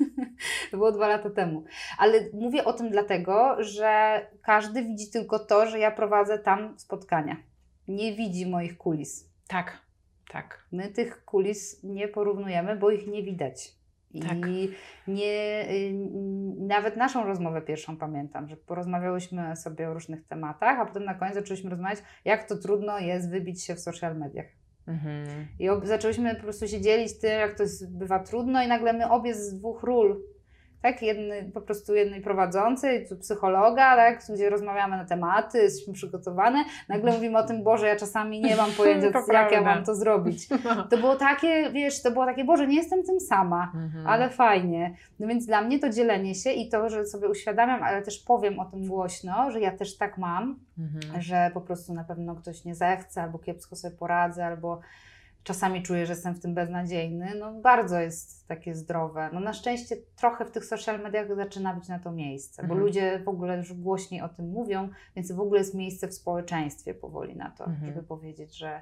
[0.70, 1.64] to było dwa lata temu.
[1.98, 7.36] Ale mówię o tym dlatego, że każdy widzi tylko to, że ja prowadzę tam spotkania.
[7.88, 9.28] Nie widzi moich kulis.
[9.48, 9.78] Tak,
[10.28, 10.64] tak.
[10.72, 13.75] My tych kulis nie porównujemy, bo ich nie widać.
[14.16, 14.38] I Tak.
[15.08, 15.92] nie, y,
[16.58, 21.34] nawet naszą rozmowę pierwszą pamiętam, że porozmawiałyśmy sobie o różnych tematach, a potem na koniec
[21.34, 24.46] zaczęliśmy rozmawiać, jak to trudno jest wybić się w social mediach.
[24.88, 25.26] Mhm.
[25.58, 28.92] I ob- zaczęłyśmy po prostu się dzielić tym, jak to jest, bywa trudno, i nagle
[28.92, 30.22] my obie z dwóch ról
[30.82, 36.64] tak, jednej, po prostu jednej prowadzącej, tu psychologa, tak, gdzie rozmawiamy na tematy, jesteśmy przygotowane,
[36.88, 39.94] nagle mówimy o tym, Boże, ja czasami nie mam pojęcia, To jak ja mam to
[39.94, 40.48] zrobić.
[40.90, 44.06] To było takie, wiesz, to było takie, Boże, nie jestem tym sama, Mhm.
[44.06, 44.94] ale fajnie.
[45.20, 48.60] No więc dla mnie to dzielenie się i to, że sobie uświadamiam, ale też powiem
[48.60, 51.22] o tym głośno, że ja też tak mam, Mhm.
[51.22, 54.80] że po prostu na pewno ktoś nie zechce, albo kiepsko sobie poradzę, albo
[55.46, 59.30] czasami czuję, że jestem w tym beznadziejny, no bardzo jest takie zdrowe.
[59.32, 62.80] No na szczęście trochę w tych social mediach zaczyna być na to miejsce, bo Mhm.
[62.80, 66.94] ludzie w ogóle już głośniej o tym mówią, więc w ogóle jest miejsce w społeczeństwie
[66.94, 67.86] powoli na to, Mhm.
[67.94, 68.80] żeby powiedzieć, że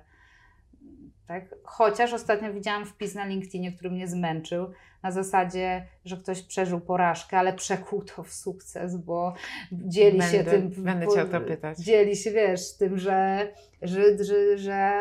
[1.26, 1.54] tak.
[1.64, 4.66] Chociaż ostatnio widziałam wpis na LinkedInie, który mnie zmęczył,
[5.02, 9.34] na zasadzie, że ktoś przeżył porażkę, ale przekuł to w sukces, bo
[9.72, 10.84] dzieli się Będę- tym.
[10.84, 11.78] będę cię o to pytać.
[11.78, 13.48] Dzieli się, wiesz, tym, że,
[13.82, 15.00] że, że, że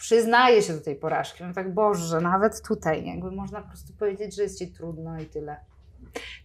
[0.00, 1.44] przyznaje się do tej porażki.
[1.44, 5.26] No tak, Boże, nawet tutaj, jakby można po prostu powiedzieć, że jest ci trudno i
[5.26, 5.56] tyle.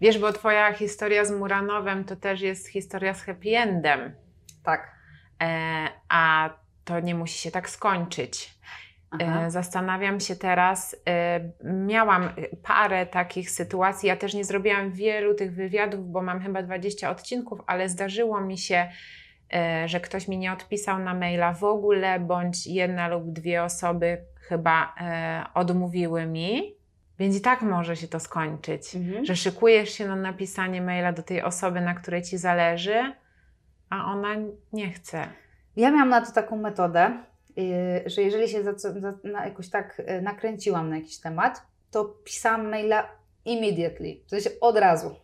[0.01, 4.16] Wiesz, bo twoja historia z Muranowem to też jest historia z happy endem,
[4.64, 4.95] Tak.
[5.43, 6.49] e, a
[6.86, 8.56] to nie musi się tak skończyć.
[9.12, 9.41] Aha.
[9.45, 12.30] E, Zastanawiam się teraz, e, miałam
[12.64, 17.60] parę takich sytuacji, ja też nie zrobiłam wielu tych wywiadów, bo mam chyba 20 odcinków,
[17.68, 18.89] ale zdarzyło mi się,
[19.85, 24.95] że ktoś mi nie odpisał na maila w ogóle, bądź jedna lub dwie osoby chyba
[25.01, 26.75] e, odmówiły mi,
[27.19, 29.25] więc i tak może się to skończyć, Mhm.
[29.25, 33.13] że szykujesz się na napisanie maila do tej osoby, na której ci zależy,
[33.89, 34.29] a ona
[34.73, 35.27] nie chce.
[35.75, 37.17] Ja miałam na to taką metodę,
[37.55, 37.63] yy,
[38.05, 42.69] że jeżeli się za, za, na, jakoś tak yy, nakręciłam na jakiś temat, to pisałam
[42.69, 43.07] maila
[43.45, 45.15] immediately, w sensie od razu.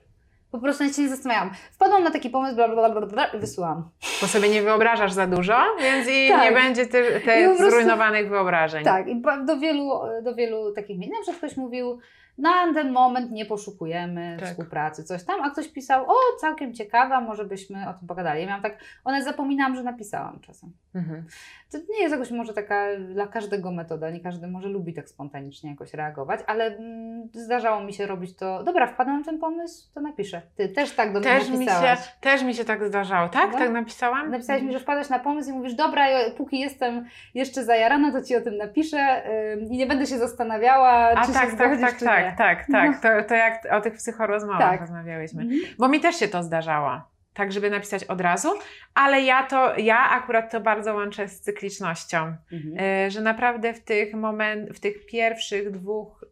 [0.52, 1.52] Po prostu nic się nie zastanawiałam.
[1.72, 3.90] Wpadłam na taki pomysł, bla, bla, bla, bla i wysyłam.
[4.22, 6.44] Bo sobie nie wyobrażasz za dużo, więc i Tak.
[6.44, 8.84] nie będzie tych prostu- zrujnowanych wyobrażeń.
[8.84, 9.92] Tak, i do wielu,
[10.24, 11.00] do wielu takich.
[11.00, 12.00] Na przykład ktoś mówił,
[12.42, 14.50] na ten moment nie poszukujemy Tak.
[14.50, 18.42] współpracy, coś tam, a ktoś pisał, o, całkiem ciekawa, może byśmy o tym pogadali.
[18.42, 20.72] Ja miałam tak, one zapominałam, że napisałam czasem.
[20.96, 21.24] Mhm.
[21.72, 25.70] To nie jest jakoś może taka dla każdego metoda, nie każdy może lubi tak spontanicznie
[25.70, 30.02] jakoś reagować, ale mm, zdarzało mi się robić to, dobra, wpadłam na ten pomysł, to
[30.02, 30.42] napiszę.
[30.56, 32.16] Ty też tak do mnie Też, mi się, napisałaś.
[32.22, 33.30] też mi się tak zdarzało.
[33.30, 33.52] Tak?
[33.52, 33.58] No.
[33.58, 34.32] Tak napisałam?
[34.32, 38.22] Napisałeś mi, że wpadłeś na pomysł i mówisz, dobra, ja, póki jestem jeszcze zajarana, to
[38.24, 39.24] Ci o tym napiszę
[39.54, 42.06] ym, i nie będę się zastanawiała, A czy tak, się tak, zgodzisz, tak, czy
[42.38, 43.24] tak, tak, tak.
[43.24, 44.82] To, to jak o tych psychorozmowach Tak.
[44.82, 45.42] rozmawiałyśmy.
[45.42, 45.62] Mhm.
[45.78, 47.02] Bo mi też się to zdarzało.
[47.34, 48.50] Tak, żeby napisać od razu,
[48.94, 52.36] ale ja to, ja akurat to bardzo łączę z cyklicznością.
[52.52, 52.76] Mhm.
[52.80, 56.26] E, że naprawdę w tych moment, w tych pierwszych dwóch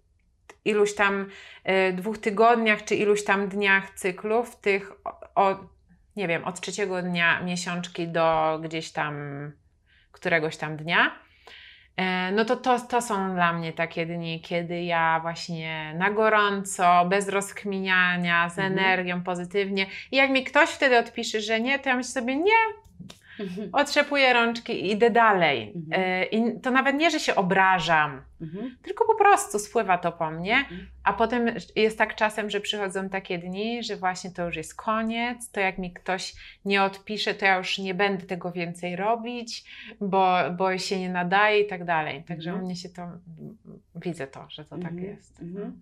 [0.65, 1.25] iluś tam
[1.63, 5.69] e, dwóch tygodniach czy iluś tam dniach cyklu, w tych o, o,
[6.15, 9.15] nie wiem, od trzeciego dnia miesiączki do gdzieś tam
[10.11, 11.11] któregoś tam dnia,
[12.31, 17.29] no to, to to są dla mnie takie dni, kiedy ja właśnie na gorąco, bez
[17.29, 18.73] rozkminiania, z Mhm.
[18.77, 19.85] energią, pozytywnie.
[20.11, 22.53] I jak mi ktoś wtedy odpisze, że nie, to ja myślę sobie, nie,
[23.39, 23.69] Mhm.
[23.73, 25.73] otrzepuję rączki i idę dalej.
[25.75, 26.01] Mhm.
[26.03, 28.77] E, I to nawet nie, że się obrażam, Mhm.
[28.81, 30.87] tylko po prostu spływa to po mnie, Mhm.
[31.03, 35.51] a potem jest tak czasem, że przychodzą takie dni, że właśnie to już jest koniec,
[35.51, 36.35] to jak mi ktoś
[36.65, 39.63] nie odpisze, to ja już nie będę tego więcej robić,
[40.01, 42.23] bo, bo się nie nadaje i tak dalej.
[42.23, 42.63] Także Mhm.
[42.63, 43.07] u mnie się to,
[43.95, 45.41] widzę to, że to tak jest.
[45.41, 45.81] Mhm.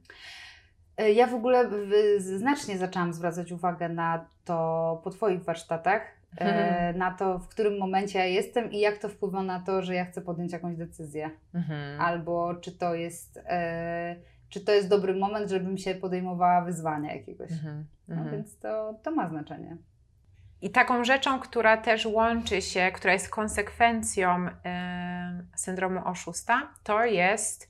[0.98, 1.70] E, Ja w ogóle
[2.18, 6.98] znacznie zaczęłam zwracać uwagę na to po Twoich warsztatach, Mhm.
[6.98, 10.06] na to, w którym momencie ja jestem i jak to wpływa na to, że ja
[10.06, 11.30] chcę podjąć jakąś decyzję.
[11.54, 12.02] Mhm.
[12.02, 14.16] Albo czy to jest, e,
[14.50, 17.52] czy to jest dobry moment, żebym się podejmowała wyzwania jakiegoś.
[17.52, 17.86] Mhm.
[18.08, 18.32] No, Mhm.
[18.32, 19.78] więc to, to ma znaczenie.
[20.62, 27.70] I taką rzeczą, która też łączy się, która jest konsekwencją e, syndromu oszusta, to jest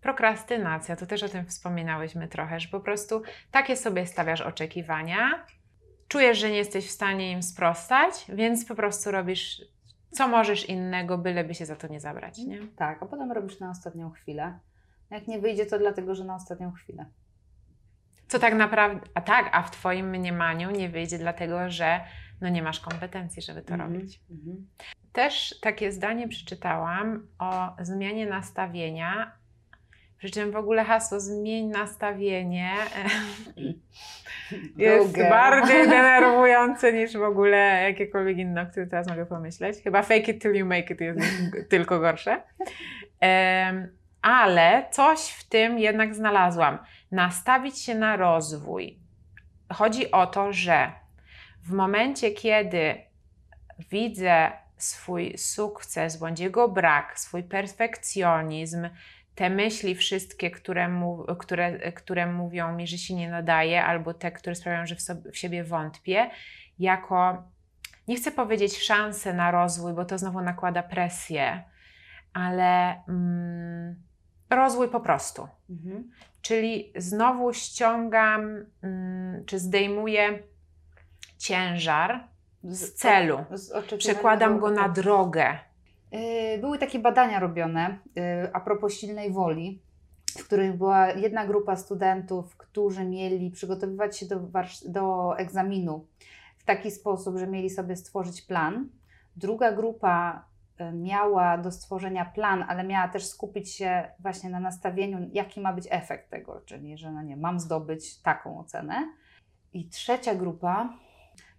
[0.00, 0.96] prokrastynacja.
[0.96, 5.46] To też o tym wspominałyśmy trochę, że po prostu takie sobie stawiasz oczekiwania,
[6.08, 9.62] czujesz, że nie jesteś w stanie im sprostać, więc po prostu robisz
[10.10, 12.58] co możesz innego, byleby się za to nie zabrać, nie?
[12.76, 14.58] Tak, a potem robisz na ostatnią chwilę.
[15.10, 17.06] Jak nie wyjdzie, to dlatego, że na ostatnią chwilę.
[18.28, 22.00] Co tak naprawdę, a tak, a w Twoim mniemaniu nie wyjdzie dlatego, że
[22.40, 23.92] no nie masz kompetencji, żeby to Mhm.
[23.94, 24.20] robić.
[24.30, 24.66] Mhm.
[25.12, 29.32] Też takie zdanie przeczytałam o zmianie nastawienia.
[30.26, 32.72] Przy czym w ogóle hasło zmień nastawienie
[34.76, 39.82] jest bardziej denerwujące niż w ogóle jakiekolwiek inne, o którym teraz mogę pomyśleć.
[39.84, 41.20] Chyba fake it till you make it jest
[41.70, 42.42] tylko gorsze.
[44.22, 46.78] Ale coś w tym jednak znalazłam.
[47.12, 48.98] Nastawić się na rozwój.
[49.72, 50.92] Chodzi o to, że
[51.62, 52.94] w momencie, kiedy
[53.90, 58.88] widzę swój sukces bądź jego brak, swój perfekcjonizm,
[59.36, 64.32] te myśli wszystkie, które, mu, które, które mówią mi, że się nie nadaje, albo te,
[64.32, 66.30] które sprawiają, że w, sobie, w siebie wątpię,
[66.78, 67.44] jako,
[68.08, 71.62] nie chcę powiedzieć szansę na rozwój, bo to znowu nakłada presję,
[72.32, 74.02] ale mm,
[74.50, 75.48] rozwój po prostu.
[75.70, 76.10] Mhm.
[76.42, 80.38] Czyli znowu ściągam, mm, czy zdejmuję
[81.38, 82.28] ciężar
[82.64, 83.44] z celu.
[83.50, 85.58] Z Przekładam go na drogę.
[86.16, 89.82] Y, były takie badania robione y, a propos silnej woli,
[90.38, 94.40] w których była jedna grupa studentów, którzy mieli przygotowywać się do,
[94.88, 96.06] do egzaminu
[96.58, 98.88] w taki sposób, że mieli sobie stworzyć plan.
[99.36, 100.44] Druga grupa
[100.80, 105.72] y, miała do stworzenia plan, ale miała też skupić się właśnie na nastawieniu, jaki ma
[105.72, 109.12] być efekt tego, czyli że no nie, mam zdobyć taką ocenę.
[109.72, 110.96] I trzecia grupa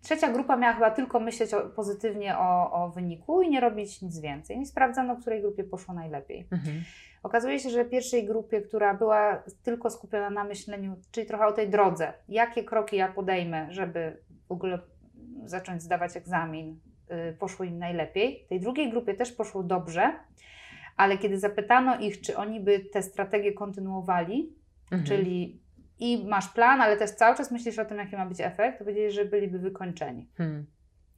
[0.08, 4.20] Trzecia grupa miała chyba tylko myśleć o, pozytywnie o, o, wyniku i nie robić nic
[4.20, 4.60] więcej.
[4.60, 6.47] I sprawdzano, której grupie poszło najlepiej.
[6.51, 6.84] Mhm.
[7.24, 11.70] Okazuje się, że pierwszej grupie, która była tylko skupiona na myśleniu, czyli trochę o tej
[11.70, 14.80] drodze, jakie kroki ja podejmę, żeby w ogóle
[15.45, 16.80] zacząć zdawać egzamin,
[17.10, 18.45] yy, poszło im najlepiej.
[18.49, 20.14] Tej drugiej grupie też poszło dobrze,
[20.97, 24.53] ale kiedy zapytano ich, czy oni by te strategie kontynuowali,
[24.91, 25.03] mhm.
[25.03, 25.66] czyli
[26.00, 28.84] i masz plan, ale też cały czas myślisz o tym, jaki ma być efekt, to
[28.84, 30.28] powiedzieli, że byliby wykończeni.
[30.38, 30.66] Hmm.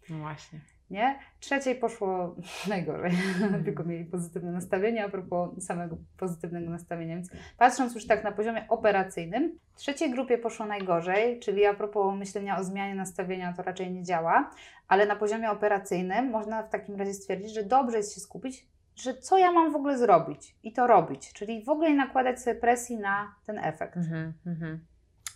[0.10, 0.60] No właśnie.
[0.90, 1.20] Nie?
[1.40, 2.36] Trzeciej poszło
[2.68, 3.64] najgorzej, hmm.
[3.66, 7.16] tylko mieli pozytywne nastawienie a propos samego pozytywnego nastawienia.
[7.16, 12.58] Więc patrząc już tak na poziomie operacyjnym, trzeciej grupie poszło najgorzej, czyli a propos myślenia
[12.58, 14.52] o zmianie nastawienia to raczej nie działa,
[14.88, 18.68] ale na poziomie operacyjnym można w takim razie stwierdzić, że dobrze jest się skupić
[19.02, 22.42] że co ja mam w ogóle zrobić i to robić, czyli w ogóle nie nakładać
[22.42, 23.98] sobie presji na ten efekt.
[23.98, 24.78] Mm -hmm.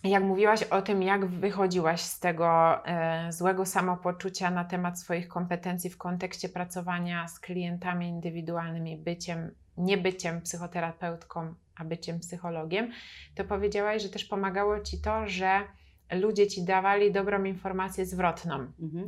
[0.04, 5.90] Jak mówiłaś o tym, jak wychodziłaś z tego e, złego samopoczucia na temat swoich kompetencji
[5.90, 12.90] w kontekście pracowania z klientami indywidualnymi, byciem, nie byciem psychoterapeutką, a byciem psychologiem,
[13.34, 15.60] to powiedziałaś, że też pomagało ci to, że
[16.12, 18.58] ludzie ci dawali dobrą informację zwrotną.
[18.58, 19.06] -hmm.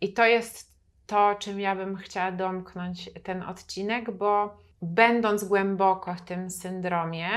[0.00, 0.71] I to jest
[1.06, 7.28] to, czym ja bym chciała domknąć ten odcinek, bo będąc głęboko w tym syndromie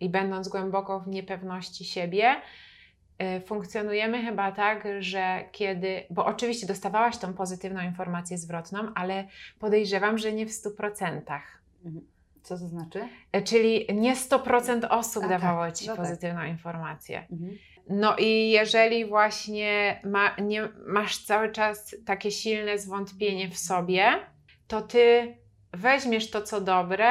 [0.00, 2.36] i będąc głęboko w niepewności siebie,
[3.36, 9.24] y, funkcjonujemy chyba tak, że kiedy, bo oczywiście dostawałaś tą pozytywną informację zwrotną, ale
[9.58, 11.40] podejrzewam, że nie w 100%.
[11.84, 12.06] Mhm.
[12.42, 13.08] Co to znaczy?
[13.36, 15.76] Y, czyli nie 100% osób A, dawało tak.
[15.76, 16.04] Ci no tak.
[16.04, 16.48] pozytywną tak.
[16.50, 17.26] informację.
[17.32, 17.58] Mhm.
[17.88, 24.12] No i jeżeli właśnie ma, nie, masz cały czas takie silne zwątpienie w sobie,
[24.68, 25.36] to ty
[25.72, 27.06] weźmiesz to, co dobre,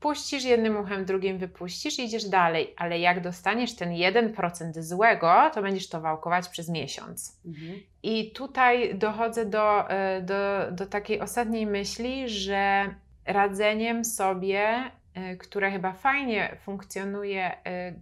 [0.00, 2.74] puścisz jednym uchem, drugim wypuścisz i idziesz dalej.
[2.76, 7.40] Ale jak dostaniesz ten 1% złego, to będziesz to wałkować przez miesiąc.
[7.46, 7.80] Mhm.
[8.02, 12.94] I tutaj dochodzę do, e, do, do takiej ostatniej myśli, że
[13.24, 17.94] radzeniem sobie, e, które chyba fajnie funkcjonuje e,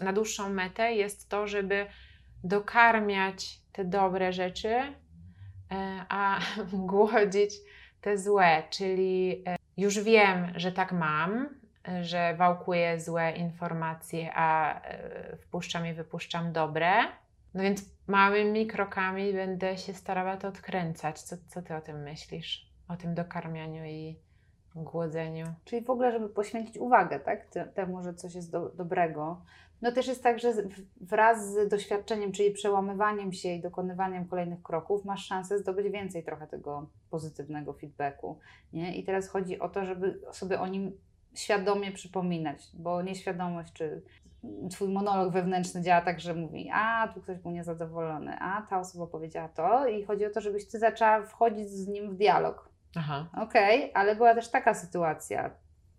[0.00, 1.86] na dłuższą metę jest to, żeby
[2.44, 4.94] dokarmiać te dobre rzeczy, e,
[6.08, 6.40] a
[6.72, 7.52] głodzić
[8.00, 11.48] te złe, czyli e, już wiem, że tak mam,
[12.02, 16.90] że wałkuję złe informacje, a e, wpuszczam i wypuszczam dobre.
[17.54, 21.20] No więc małymi krokami będę się starała to odkręcać.
[21.22, 22.70] Co, co ty o tym myślisz?
[22.88, 24.18] O tym dokarmianiu i
[24.74, 25.46] głodzeniu.
[25.64, 29.42] Czyli w ogóle, żeby poświęcić uwagę tak, temu, że coś jest do, dobrego.
[29.82, 30.52] No też jest tak, że
[31.00, 36.46] wraz z doświadczeniem, czyli przełamywaniem się i dokonywaniem kolejnych kroków, masz szansę zdobyć więcej trochę
[36.46, 38.38] tego pozytywnego feedbacku.
[38.72, 38.96] Nie?
[38.96, 40.92] I teraz chodzi o to, żeby sobie o nim
[41.34, 44.02] świadomie przypominać, bo nieświadomość, czy
[44.70, 49.06] Twój monolog wewnętrzny działa tak, że mówi, a tu ktoś był niezadowolony, a ta osoba
[49.06, 52.68] powiedziała to, i chodzi o to, żebyś Ty zaczęła wchodzić z nim w dialog.
[52.96, 53.28] Aha.
[53.36, 55.50] Okej, okay, ale była też taka sytuacja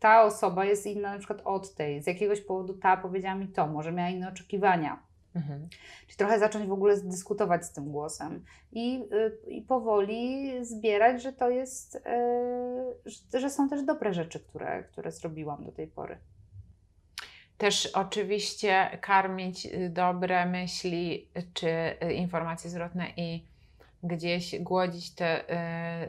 [0.01, 3.67] ta osoba jest inna na przykład od tej, z jakiegoś powodu ta powiedziała mi to,
[3.67, 5.03] może miała inne oczekiwania.
[5.35, 5.69] Mhm.
[6.07, 11.33] Czyli trochę zacząć w ogóle dyskutować z tym głosem i, yy, i powoli zbierać, że
[11.33, 11.93] to jest,
[13.05, 16.17] yy, że, że są też dobre rzeczy, które, które zrobiłam do tej pory.
[17.57, 21.69] Też oczywiście karmić y, dobre myśli czy
[22.03, 23.45] y, informacje zwrotne i
[24.03, 25.41] gdzieś głodzić te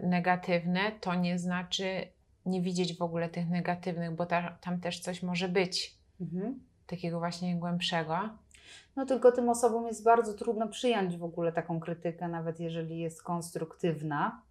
[0.03, 2.07] y, negatywne, to nie znaczy
[2.47, 6.61] nie widzieć w ogóle tych negatywnych, bo ta, tam też coś może być mhm.
[6.86, 8.18] takiego właśnie głębszego.
[8.97, 13.22] No tylko tym osobom jest bardzo trudno przyjąć w ogóle taką krytykę, nawet jeżeli jest
[13.22, 14.43] konstruktywna,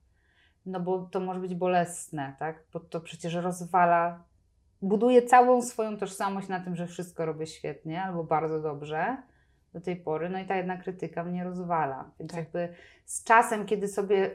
[0.65, 2.63] no bo to może być bolesne, tak?
[2.73, 4.23] Bo to przecież rozwala,
[4.81, 9.17] buduje całą swoją tożsamość na tym, że wszystko robię świetnie albo bardzo dobrze.
[9.73, 12.11] Do tej pory, no i ta jedna krytyka mnie rozwala.
[12.19, 12.39] Więc Tak.
[12.39, 12.69] jakby
[13.05, 14.31] z czasem, kiedy sobie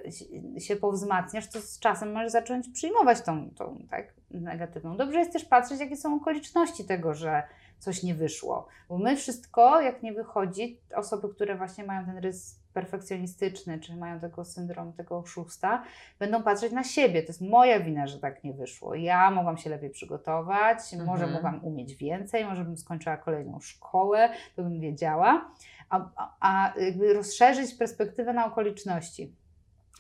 [0.61, 4.97] się- powzmacniasz, to z czasem możesz zacząć przyjmować tą, tą tak, negatywną.
[4.97, 7.43] Dobrze jest też patrzeć, jakie są okoliczności tego, że
[7.79, 8.67] coś nie wyszło.
[8.89, 14.21] Bo my wszystko, jak nie wychodzi, osoby, które właśnie mają ten rys perfekcjonistyczny, czy mają
[14.21, 15.83] tego syndrom tego oszusta,
[16.19, 17.23] będą patrzeć na siebie.
[17.23, 18.95] To jest moja wina, że tak nie wyszło.
[18.95, 21.33] Ja mogłam się lepiej przygotować, może Mhm.
[21.33, 25.51] mogłam umieć więcej, może bym skończyła kolejną szkołę, to bym wiedziała.
[25.91, 29.35] A, a, a jakby rozszerzyć perspektywę na okoliczności.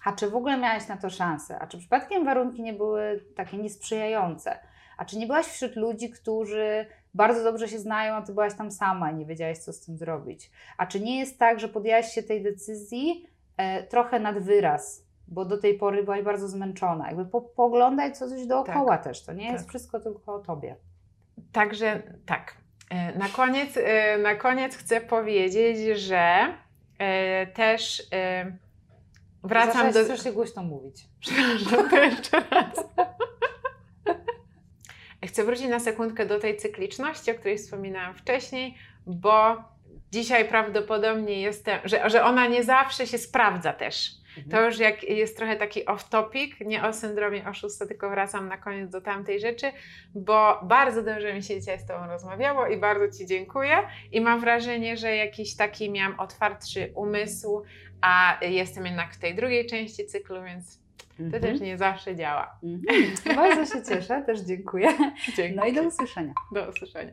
[0.05, 1.59] A czy w ogóle miałaś na to szansę?
[1.59, 4.59] A czy przypadkiem warunki nie były takie niesprzyjające?
[4.99, 6.87] A czy nie byłaś wśród ludzi, którzy
[7.17, 9.97] bardzo dobrze się znają, a ty byłaś tam sama i nie wiedziałaś, co z tym
[9.99, 10.51] zrobić?
[10.79, 15.45] A czy nie jest tak, że podjęłaś się tej decyzji e, trochę nad wyraz, bo
[15.45, 17.07] do tej pory byłaś bardzo zmęczona?
[17.07, 19.25] Jakby po, pooglądaj co coś dookoła też.
[19.25, 19.69] To nie jest Tak.
[19.69, 20.77] wszystko tylko o tobie.
[21.53, 22.57] Także tak.
[22.91, 26.55] E, Na koniec, e, na koniec chcę powiedzieć, że
[26.99, 28.03] e, też
[29.43, 30.05] wracam Zaczęłaś do.
[30.05, 31.09] strasznie głośno mówić.
[31.67, 32.77] Przepraszam, jeszcze raz.
[35.25, 38.75] Chcę wrócić na sekundkę do tej cykliczności, o której wspominałam wcześniej,
[39.07, 39.64] bo
[40.12, 44.11] dzisiaj prawdopodobnie jestem, że, że ona nie zawsze się sprawdza też.
[44.51, 48.91] To już jak jest trochę taki off-topic, nie o syndromie oszusta, tylko wracam na koniec
[48.91, 49.73] do tamtej rzeczy,
[50.14, 53.77] bo bardzo dobrze mi się dzisiaj z Tobą rozmawiało i bardzo Ci dziękuję.
[54.12, 57.62] I mam wrażenie, że jakiś taki miałam otwartszy umysł,
[58.01, 60.86] a jestem jednak w tej drugiej części cyklu, więc
[61.17, 61.43] to Mhm.
[61.43, 62.59] też nie zawsze działa.
[62.62, 63.37] Mhm.
[63.37, 64.89] Bardzo się cieszę, też dziękuję.
[65.37, 65.57] Dzięki.
[65.57, 66.33] No i do usłyszenia.
[66.53, 67.11] do usłyszenia.